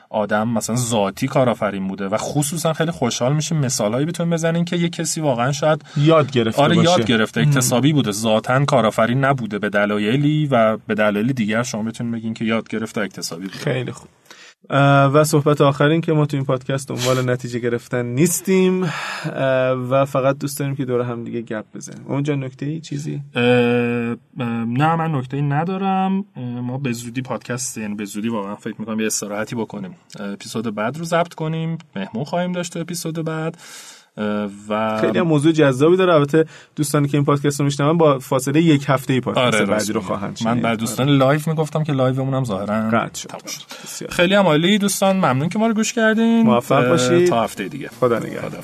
[0.10, 4.90] آدم مثلا ذاتی کارآفرین بوده و خصوصا خیلی خوشحال میشیم مثالایی بتون بزنین که یه
[4.90, 6.90] کسی واقعا شاید یاد گرفته آره باشه.
[6.90, 8.12] یاد گرفته اکتسابی بوده.
[8.12, 13.02] ذاتا کارآفرین نبوده به دلایلی و به دلایلی دیگر شما بتونین بگین که یاد گرفته
[13.02, 13.58] اکتسابی بوده.
[13.58, 14.08] خیلی خوب.
[15.14, 18.84] و صحبت آخرین که ما تو این پادکست دنبال نتیجه گرفتن نیستیم
[19.90, 22.06] و فقط دوست داریم که دور هم دیگه گپ بزنیم.
[22.08, 26.26] اونجا نکته ای چیزی؟ نه من نکته ای ندارم.
[26.62, 29.96] ما به زودی پادکست یعنی به زودی واقعا فکر می‌کنم یه استراحتی بکنیم.
[30.20, 31.78] اپیزود بعد رو ضبط کنیم.
[31.96, 33.58] مهمون خواهیم داشت اپیزود بعد.
[34.70, 36.14] و خیلی هم موضوع جذابی داره.
[36.14, 36.46] البته
[36.76, 40.02] دوستانی که این پادکست رو میشنون با فاصله یک هفته ای پادکست آره بعدی رو
[40.02, 44.10] خواهند من بر دوستان live می‌گفتم که live مون هم ظاهرا قطع شد.
[44.10, 45.16] خیلی هم عالی دوستان.
[45.16, 46.42] ممنون که ما رو گوش کردین.
[46.42, 47.30] موفق باشید.
[47.30, 47.90] تا هفته دیگه.
[48.00, 48.64] خدا نگهدار.